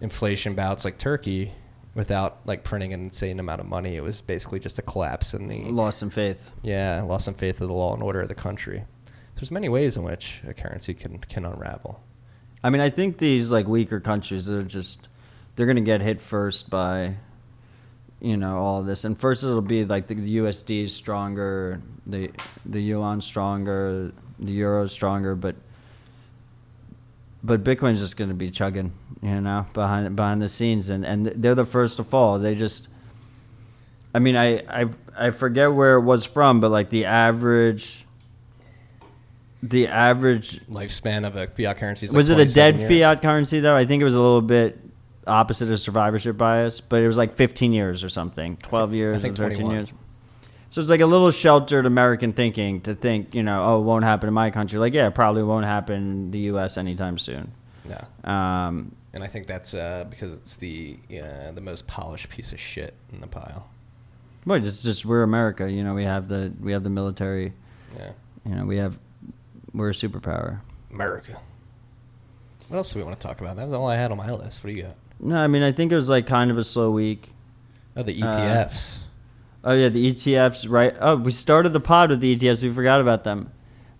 [0.00, 1.52] inflation bouts like Turkey
[1.94, 3.96] without like printing an insane amount of money.
[3.96, 6.50] It was basically just a collapse in the loss in faith.
[6.62, 8.84] yeah loss in faith of the law and order of the country.
[9.36, 12.02] There's many ways in which a currency can can unravel.
[12.64, 15.08] I mean, I think these like weaker countries, they're just
[15.56, 17.16] they're gonna get hit first by,
[18.20, 19.04] you know, all of this.
[19.04, 22.30] And first it'll be like the USD is stronger, the
[22.64, 25.56] the yuan stronger, the euro stronger, but
[27.44, 31.54] but Bitcoin's just gonna be chugging, you know, behind behind the scenes, and and they're
[31.54, 32.38] the first to fall.
[32.38, 32.88] They just.
[34.14, 34.88] I mean, I, I
[35.18, 38.04] I forget where it was from, but like the average,
[39.62, 42.90] the average Lifespan of a fiat currency is was like it a dead years.
[42.90, 43.74] fiat currency though?
[43.74, 44.78] I think it was a little bit
[45.26, 49.20] opposite of survivorship bias, but it was like 15 years or something, 12 years I
[49.20, 49.76] think or 13 21.
[49.76, 49.92] years.
[50.72, 54.04] So it's like a little sheltered American thinking to think, you know, oh, it won't
[54.04, 54.78] happen in my country.
[54.78, 56.78] Like, yeah, it probably won't happen in the U.S.
[56.78, 57.52] anytime soon.
[57.84, 58.30] No.
[58.32, 62.58] Um, And I think that's uh, because it's the uh, the most polished piece of
[62.58, 63.68] shit in the pile.
[64.46, 65.92] but it's just we're America, you know.
[65.92, 67.52] We have the we have the military,
[67.94, 68.12] Yeah,
[68.46, 68.64] you know.
[68.64, 68.96] We have
[69.74, 70.60] we're a superpower.
[70.90, 71.38] America.
[72.68, 73.56] What else do we want to talk about?
[73.56, 74.64] That was all I had on my list.
[74.64, 74.96] What do you got?
[75.20, 77.28] No, I mean I think it was like kind of a slow week.
[77.94, 78.96] Oh, the Uh, ETFs.
[79.64, 80.68] Oh yeah, the ETFs.
[80.68, 80.94] Right.
[81.00, 82.62] Oh, we started the pod with the ETFs.
[82.62, 83.52] We forgot about them.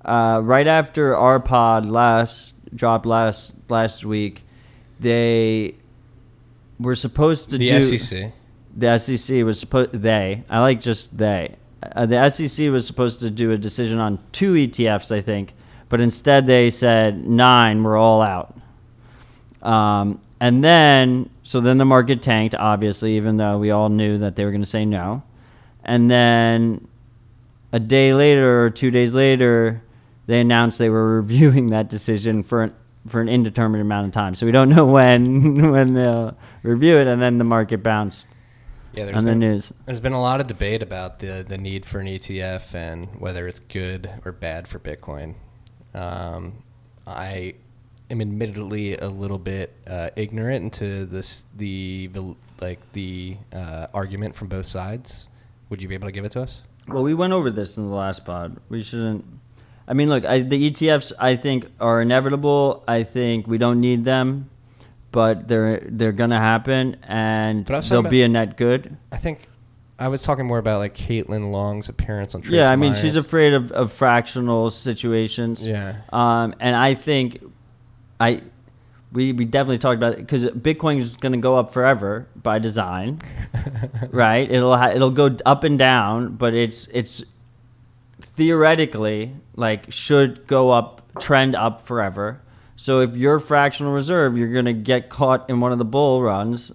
[0.05, 4.43] Uh, right after our pod last dropped last last week,
[4.99, 5.77] they
[6.81, 8.33] were supposed to the do SEC.
[8.77, 13.31] the SEC was supposed they I like just they uh, the SEC was supposed to
[13.31, 15.55] do a decision on two ETFs I think,
[15.89, 18.57] but instead they said nine we're all out.
[19.63, 24.35] Um, and then so then the market tanked obviously even though we all knew that
[24.35, 25.23] they were going to say no.
[25.85, 26.87] And then
[27.73, 29.83] a day later or two days later
[30.27, 32.75] they announced they were reviewing that decision for an,
[33.09, 34.35] for an indeterminate amount of time.
[34.35, 38.27] So we don't know when when they'll review it and then the market bounced
[38.93, 39.73] Yeah, there's on the been, news.
[39.87, 43.47] there's been a lot of debate about the the need for an ETF and whether
[43.49, 45.35] it's good or bad for Bitcoin.
[45.95, 46.63] Um,
[47.07, 47.55] I
[48.11, 54.37] am admittedly a little bit uh, ignorant into this the, the like the uh, argument
[54.37, 55.29] from both sides.
[55.73, 56.61] Would you be able to give it to us?
[56.87, 58.59] Well, we went over this in the last pod.
[58.69, 59.25] We shouldn't.
[59.89, 62.85] I mean, look, I, the ETFs I think are inevitable.
[62.87, 64.51] I think we don't need them,
[65.13, 68.99] but they're they're gonna happen, and they'll talking be a net good.
[69.11, 69.49] I think
[69.99, 73.17] I was talking more about like Caitlin Long's appearance on Trace yeah, I mean, she's
[73.17, 75.67] afraid of, of fractional situations.
[75.67, 76.03] Yeah.
[76.13, 77.43] Um, and I think
[78.21, 78.43] I
[79.13, 82.59] we we definitely talked about it because Bitcoin is going to go up forever by
[82.59, 83.21] design,
[84.11, 84.51] right?
[84.51, 87.25] It'll ha- it'll go up and down, but it's it's
[88.21, 92.41] theoretically like should go up trend up forever.
[92.77, 96.23] So if you're fractional reserve, you're going to get caught in one of the bull
[96.23, 96.73] runs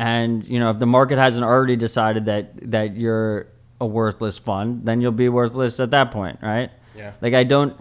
[0.00, 3.48] and you know if the market hasn't already decided that that you're
[3.80, 6.70] a worthless fund, then you'll be worthless at that point, right?
[6.96, 7.12] Yeah.
[7.20, 7.78] Like I don't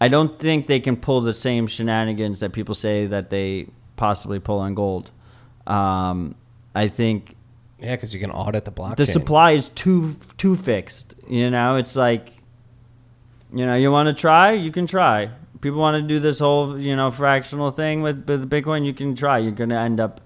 [0.00, 4.40] I don't think they can pull the same shenanigans that people say that they possibly
[4.40, 5.10] pull on gold.
[5.66, 6.34] Um,
[6.74, 7.36] I think
[7.78, 8.96] Yeah, because you can audit the blockchain.
[8.96, 11.14] the supply is too too fixed.
[11.28, 12.30] You know, it's like,
[13.52, 15.30] you know, you want to try, you can try.
[15.60, 19.14] People want to do this whole you know fractional thing with with Bitcoin, you can
[19.14, 19.36] try.
[19.38, 20.22] You're gonna end up,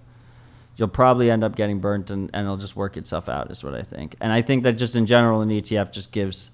[0.76, 3.50] you'll probably end up getting burnt, and, and it'll just work itself out.
[3.50, 4.14] Is what I think.
[4.20, 6.50] And I think that just in general, an ETF just gives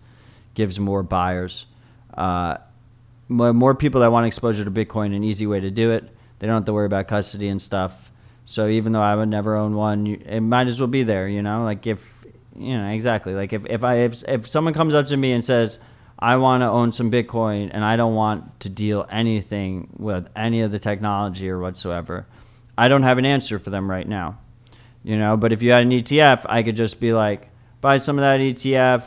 [0.54, 1.66] gives more buyers.
[2.16, 2.56] Uh,
[3.30, 6.08] more, people that want exposure to Bitcoin, an easy way to do it.
[6.38, 8.10] They don't have to worry about custody and stuff.
[8.44, 11.28] So even though I would never own one, it might as well be there.
[11.28, 12.04] You know, like if
[12.56, 15.44] you know exactly like if if I if, if someone comes up to me and
[15.44, 15.78] says
[16.18, 20.60] I want to own some Bitcoin and I don't want to deal anything with any
[20.62, 22.26] of the technology or whatsoever,
[22.76, 24.38] I don't have an answer for them right now.
[25.02, 27.48] You know, but if you had an ETF, I could just be like,
[27.80, 29.04] buy some of that ETF.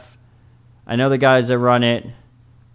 [0.88, 2.06] I know the guys that run it.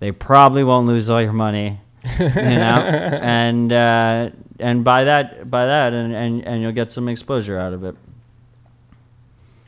[0.00, 1.80] They probably won't lose all your money.
[2.18, 7.08] you know, and uh, and buy that buy that and, and, and you'll get some
[7.08, 7.96] exposure out of it.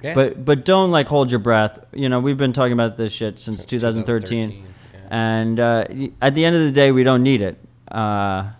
[0.02, 0.14] Yeah.
[0.14, 1.78] But but don't like hold your breath.
[1.92, 5.00] You know, we've been talking about this shit since Since 2013, 2013, yeah.
[5.10, 5.84] and uh,
[6.22, 7.58] at the end of the day, we don't need it.
[7.90, 8.50] Uh,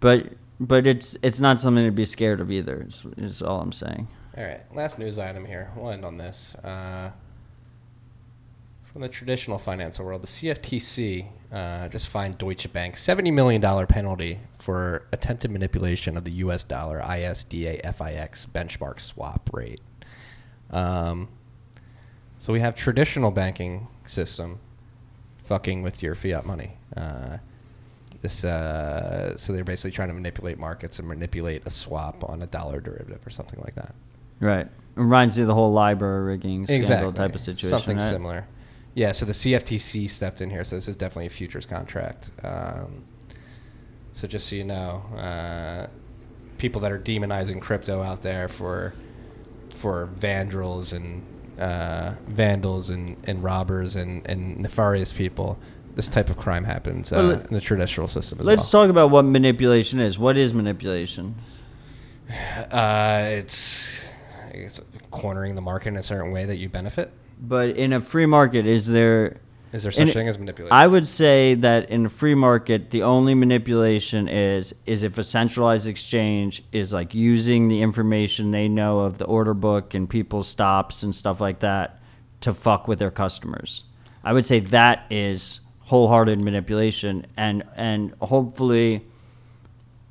[0.00, 0.26] but
[0.60, 2.86] but it's it's not something to be scared of either.
[2.88, 4.08] Is, is all I'm saying.
[4.36, 5.70] All right, last news item here.
[5.74, 6.54] We'll end on this.
[6.56, 7.10] Uh,
[8.98, 14.40] from the traditional financial world, the CFTC uh, just fined Deutsche Bank $70 million penalty
[14.58, 19.80] for attempted manipulation of the US dollar ISDA FIX benchmark swap rate.
[20.72, 21.28] Um,
[22.38, 24.58] so we have traditional banking system
[25.44, 26.72] fucking with your fiat money.
[26.96, 27.36] Uh,
[28.20, 32.48] this, uh, so they're basically trying to manipulate markets and manipulate a swap on a
[32.48, 33.94] dollar derivative or something like that.
[34.40, 34.66] Right.
[34.96, 37.68] Reminds you of the whole LIBOR rigging scandal type of situation.
[37.68, 38.10] Something right?
[38.10, 38.48] similar.
[38.94, 42.30] Yeah, so the CFTC stepped in here, so this is definitely a futures contract.
[42.42, 43.04] Um,
[44.12, 45.86] so just so you know, uh,
[46.58, 48.94] people that are demonizing crypto out there for
[49.70, 51.24] for vandals and
[51.60, 55.58] uh, vandals and, and robbers and, and nefarious people,
[55.94, 58.54] this type of crime happens uh, Well, let- in the traditional system as well.
[58.56, 58.82] Let's well.
[58.84, 60.18] talk about what manipulation is.
[60.18, 61.36] What is manipulation?
[62.70, 63.88] Uh, it's,
[64.52, 64.68] I
[65.10, 67.12] cornering the market in a certain way that you benefit.
[67.40, 69.38] But in a free market, is there
[69.72, 70.76] Is there such it- thing as manipulation?
[70.76, 75.24] I would say that in a free market, the only manipulation is is if a
[75.24, 80.48] centralized exchange is like using the information they know of the order book and people's
[80.48, 82.00] stops and stuff like that
[82.40, 83.84] to fuck with their customers.
[84.24, 89.04] I would say that is wholehearted manipulation, and and hopefully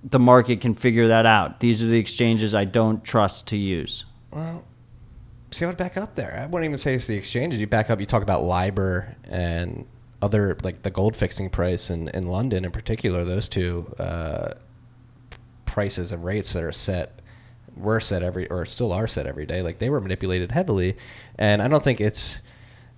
[0.04, 1.60] the market can figure that out.
[1.60, 4.06] These are the exchanges I don't trust to use.
[4.32, 4.64] Well,
[5.58, 6.40] see, I would back up there.
[6.40, 7.60] I wouldn't even say it's the exchanges.
[7.60, 9.86] You back up, you talk about LIBOR and
[10.22, 14.54] other, like the gold fixing price in, in London in particular, those two uh,
[15.66, 17.20] prices and rates that are set
[17.76, 19.62] were set every, or still are set every day.
[19.62, 20.98] Like they were manipulated heavily.
[21.38, 22.42] And I don't think it's,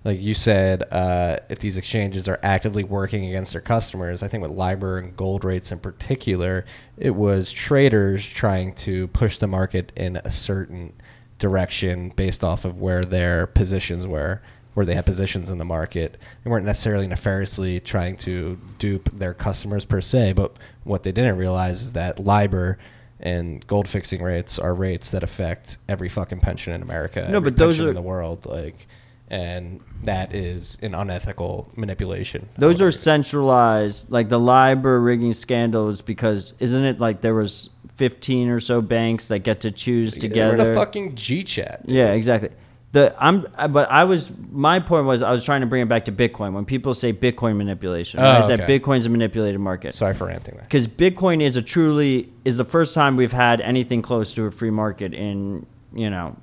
[0.05, 4.41] like you said, uh, if these exchanges are actively working against their customers, I think
[4.41, 6.63] with LIBOR and gold rates in particular,
[6.97, 10.93] it was traders trying to push the market in a certain
[11.39, 14.41] direction based off of where their positions were,
[14.75, 16.17] where they had positions in the market.
[16.43, 21.37] They weren't necessarily nefariously trying to dupe their customers per se, but what they didn't
[21.37, 22.77] realize is that LIBOR
[23.21, 27.27] and gold fixing rates are rates that affect every fucking pension in America.
[27.29, 28.87] No, but those are- in the world, like,
[29.29, 32.47] and that is an unethical manipulation.
[32.57, 37.69] Those are centralized, like the LIBOR rigging scandals, because isn't it like there was
[37.99, 40.57] 15 or so banks that get to choose together.
[40.57, 41.81] We're in a fucking G chat.
[41.85, 42.49] yeah, exactly.
[42.93, 46.05] The I'm, but I was my point was I was trying to bring it back
[46.05, 46.53] to Bitcoin.
[46.53, 48.47] When people say Bitcoin manipulation, Oh, right?
[48.47, 48.79] That okay.
[48.79, 49.93] Bitcoin's a manipulated market.
[49.93, 50.63] Sorry for ranting there.
[50.63, 54.51] because Bitcoin is a truly is the first time we've had anything close to a
[54.51, 56.35] free market in you know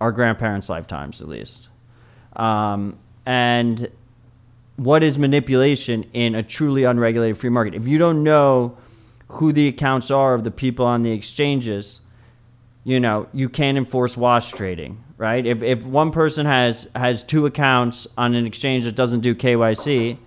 [0.00, 1.68] our grandparents' lifetimes at least.
[2.36, 3.88] Um, and
[4.76, 7.74] what is manipulation in a truly unregulated free market?
[7.74, 8.76] If you don't know
[9.32, 12.00] who the accounts are of the people on the exchanges,
[12.84, 15.44] you know you can't enforce wash trading, right?
[15.46, 20.18] If if one person has has two accounts on an exchange that doesn't do KYC,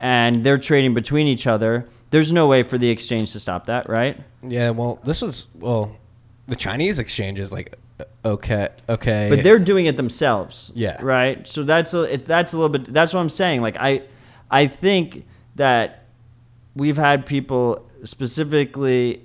[0.00, 3.88] and they're trading between each other, there's no way for the exchange to stop that,
[3.88, 4.18] right?
[4.42, 5.96] Yeah, well, this was well,
[6.46, 7.76] the Chinese exchange is like
[8.24, 10.98] okay, okay, But they're doing it themselves, Yeah.
[11.02, 11.46] right?
[11.46, 12.92] So that's a it, that's a little bit.
[12.92, 13.60] That's what I'm saying.
[13.60, 14.02] Like I,
[14.50, 16.04] I think that
[16.74, 19.22] we've had people specifically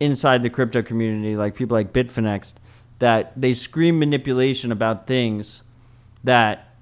[0.00, 2.54] inside the crypto community, like people like Bitfinex,
[2.98, 5.62] that they scream manipulation about things
[6.24, 6.74] that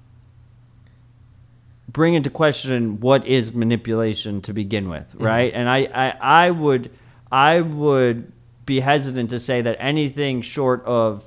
[1.89, 5.23] bring into question what is manipulation to begin with, mm-hmm.
[5.23, 5.53] right?
[5.53, 6.91] And I, I, I would,
[7.31, 8.31] I would
[8.65, 11.23] be hesitant to say that anything short of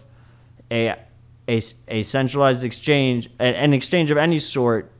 [0.71, 0.97] a,
[1.49, 4.91] a, a centralized exchange, an exchange of any sort,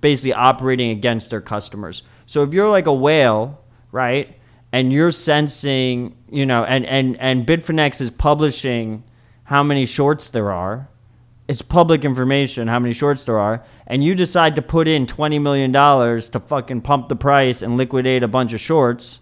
[0.00, 2.02] basically operating against their customers.
[2.26, 3.60] So if you're like a whale,
[3.92, 4.36] right,
[4.72, 9.02] and you're sensing, you know, and and and Bitfinex is publishing
[9.44, 10.88] how many shorts there are,
[11.48, 15.38] it's public information how many shorts there are, and you decide to put in twenty
[15.38, 19.20] million dollars to fucking pump the price and liquidate a bunch of shorts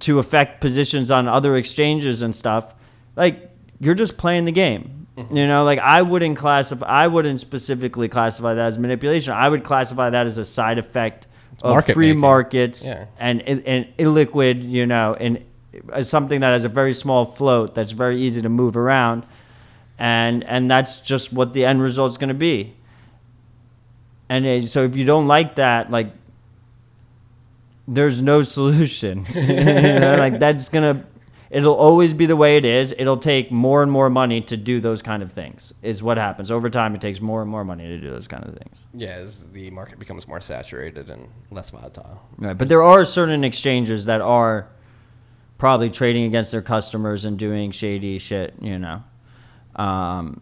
[0.00, 2.74] to affect positions on other exchanges and stuff,
[3.16, 5.06] like you're just playing the game.
[5.16, 5.36] Mm-hmm.
[5.36, 9.32] You know, like I wouldn't classify, I wouldn't specifically classify that as manipulation.
[9.32, 11.26] I would classify that as a side effect
[11.62, 12.20] of market free making.
[12.20, 13.06] markets Yeah.
[13.18, 15.44] and and illiquid, you know, and
[15.92, 19.24] as something that has a very small float that's very easy to move around,
[19.98, 22.74] and and that's just what the end result's going to be.
[24.28, 26.12] And uh, so if you don't like that, like
[27.86, 29.26] there's no solution.
[29.34, 29.42] you
[30.00, 31.04] know, like that's gonna
[31.50, 32.94] it'll always be the way it is.
[32.96, 35.74] It'll take more and more money to do those kind of things.
[35.82, 36.94] Is what happens over time.
[36.94, 38.76] It takes more and more money to do those kind of things.
[38.94, 42.22] Yeah, as the market becomes more saturated and less volatile.
[42.36, 44.68] Right, but there are certain exchanges that are
[45.56, 48.54] probably trading against their customers and doing shady shit.
[48.60, 49.02] You know,
[49.76, 50.40] um,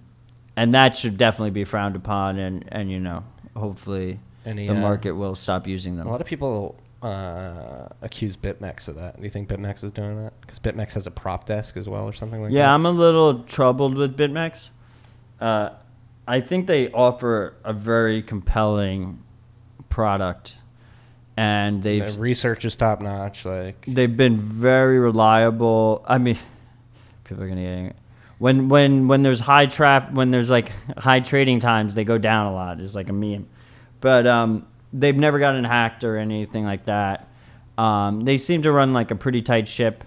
[0.56, 2.38] and that should definitely be frowned upon.
[2.38, 3.24] And and you know,
[3.56, 4.20] hopefully.
[4.44, 6.06] Any, the uh, market will stop using them.
[6.06, 9.16] A lot of people uh, accuse BitMEX of that.
[9.16, 10.32] Do you think BitMEX is doing that?
[10.40, 12.56] Because BitMEX has a prop desk as well, or something like that.
[12.56, 14.70] Yeah, I'm a little troubled with BitMEX.
[15.40, 15.70] Uh,
[16.26, 19.22] I think they offer a very compelling
[19.88, 20.56] product,
[21.36, 23.44] and they've The research is top notch.
[23.44, 26.04] Like they've been very reliable.
[26.08, 26.38] I mean,
[27.24, 27.94] people are gonna get angry.
[28.38, 32.46] when when when there's high traffic, when there's like high trading times, they go down
[32.46, 32.80] a lot.
[32.80, 33.46] It's like a meme,
[34.00, 37.28] but um, they've never gotten hacked or anything like that.
[37.78, 40.04] Um, they seem to run like a pretty tight ship.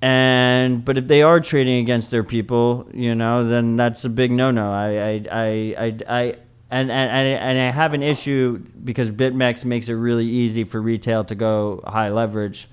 [0.00, 4.32] And but if they are trading against their people, you know, then that's a big
[4.32, 4.72] no-no.
[4.72, 6.36] I I I I, I
[6.70, 11.22] and, and and I have an issue because BitMEX makes it really easy for retail
[11.24, 12.68] to go high leverage,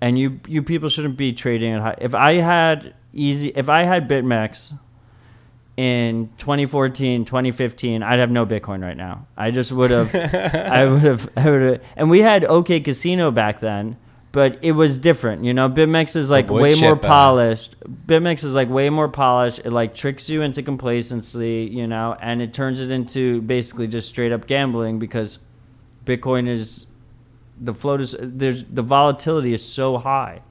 [0.00, 1.96] and you you people shouldn't be trading at high.
[2.00, 4.72] If I had easy, if I had BitMEX
[5.80, 9.26] in 2014, 2015, I'd have no Bitcoin right now.
[9.34, 13.30] I just would have, I would have, I would have, and we had OK Casino
[13.30, 13.96] back then,
[14.30, 15.42] but it was different.
[15.42, 17.76] You know, BitMEX is like way more uh, polished.
[18.06, 19.60] BitMEX is like way more polished.
[19.60, 24.06] It like tricks you into complacency, you know, and it turns it into basically just
[24.06, 25.38] straight up gambling because
[26.04, 26.88] Bitcoin is
[27.58, 30.42] the float is there's the volatility is so high,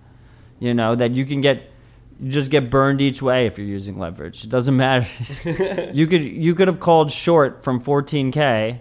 [0.59, 1.69] you know, that you can get
[2.22, 4.43] you just get burned each way if you're using leverage.
[4.43, 5.07] It doesn't matter.
[5.93, 8.80] you could you could have called short from 14k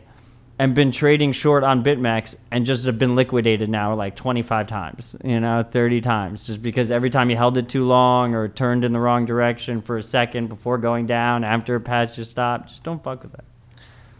[0.58, 5.14] and been trading short on BitMEX and just have been liquidated now like 25 times,
[5.22, 8.84] you know, 30 times just because every time you held it too long or turned
[8.84, 12.66] in the wrong direction for a second before going down after it passed your stop,
[12.66, 13.44] just don't fuck with that.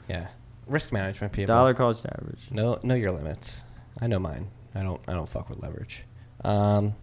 [0.08, 0.28] yeah,
[0.68, 1.54] risk management people.
[1.54, 2.50] Dollar cost average.
[2.52, 3.64] Know know your limits.
[4.00, 4.46] I know mine.
[4.76, 6.04] I don't I don't fuck with leverage.
[6.44, 6.94] Um,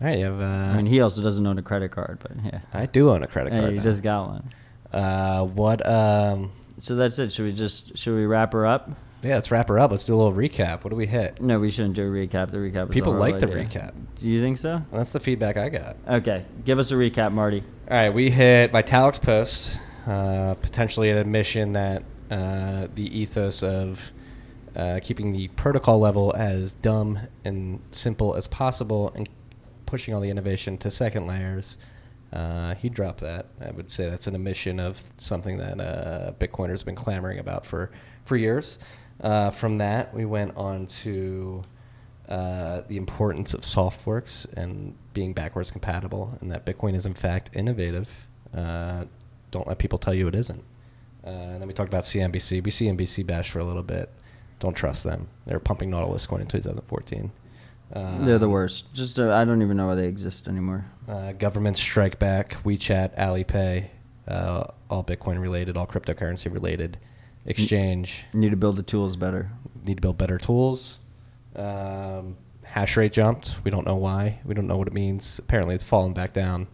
[0.00, 0.40] all right, you have.
[0.40, 2.60] Uh, I mean, he also doesn't own a credit card, but yeah.
[2.72, 3.70] I do own a credit Hey, card.
[3.72, 3.82] he now.
[3.82, 4.52] just got one.
[4.92, 5.86] Uh, what?
[5.86, 7.32] Um, So that's it.
[7.32, 8.90] Should we just should we wrap her up?
[9.22, 9.90] yeah, let's wrap her up.
[9.90, 10.82] Let's do a little recap.
[10.82, 11.42] What do we hit?
[11.42, 12.50] No, we shouldn't do a recap.
[12.50, 12.88] The recap.
[12.88, 13.64] is People a like the idea.
[13.66, 13.92] recap.
[14.18, 14.82] Do you think so?
[14.90, 15.96] That's the feedback I got.
[16.08, 17.62] Okay, give us a recap, Marty.
[17.90, 24.10] All right, we hit Vitalik's post, uh, potentially an admission that uh, the ethos of
[24.74, 29.28] uh, keeping the protocol level as dumb and simple as possible and
[29.90, 31.76] pushing all the innovation to second layers.
[32.32, 33.46] Uh, he dropped that.
[33.60, 37.66] I would say that's an omission of something that uh, Bitcoiners have been clamoring about
[37.66, 37.90] for,
[38.24, 38.78] for years.
[39.20, 41.62] Uh, from that, we went on to
[42.28, 47.14] uh, the importance of soft forks and being backwards compatible, and that Bitcoin is in
[47.14, 48.08] fact innovative.
[48.56, 49.06] Uh,
[49.50, 50.62] don't let people tell you it isn't.
[51.26, 52.62] Uh, and then we talked about CNBC.
[52.62, 54.08] We CNBC bash for a little bit.
[54.60, 55.26] Don't trust them.
[55.46, 57.32] They were pumping Nautilus coin in 2014.
[57.92, 58.92] Uh, They're the worst.
[58.94, 60.84] Just uh, I don't even know why they exist anymore.
[61.08, 62.56] Uh, governments strike back.
[62.64, 63.88] WeChat, Alipay,
[64.28, 66.98] uh, all Bitcoin related, all cryptocurrency related.
[67.46, 69.50] Exchange Need to build the tools better.
[69.84, 70.98] need to build better tools.
[71.56, 73.56] Um, hash rate jumped.
[73.64, 74.38] We don't know why.
[74.44, 75.38] We don't know what it means.
[75.40, 76.68] Apparently, it's fallen back down.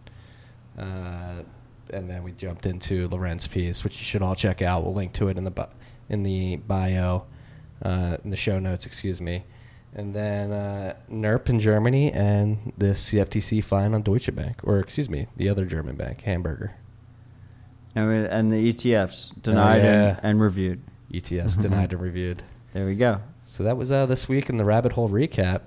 [0.77, 1.43] Uh,
[1.89, 4.83] and then we jumped into Lorenz piece, which you should all check out.
[4.83, 5.69] We'll link to it in the bi-
[6.09, 7.25] in the bio,
[7.81, 8.85] uh, in the show notes.
[8.85, 9.43] Excuse me.
[9.97, 15.09] And then uh, NIRP in Germany and this CFTC fine on Deutsche Bank, or excuse
[15.09, 16.75] me, the other German bank, Hamburger.
[17.95, 20.07] And, we- and the ETFs denied Oh, yeah.
[20.17, 20.81] and, and reviewed.
[21.11, 22.43] ETFs denied and reviewed.
[22.73, 23.21] There we go.
[23.45, 25.61] So that was uh, this week in the rabbit hole recap.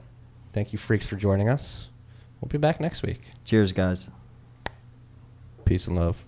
[0.52, 1.88] Thank you, freaks, for joining us.
[2.40, 3.22] We'll be back next week.
[3.44, 4.10] Cheers, guys.
[5.64, 6.24] Peace and love.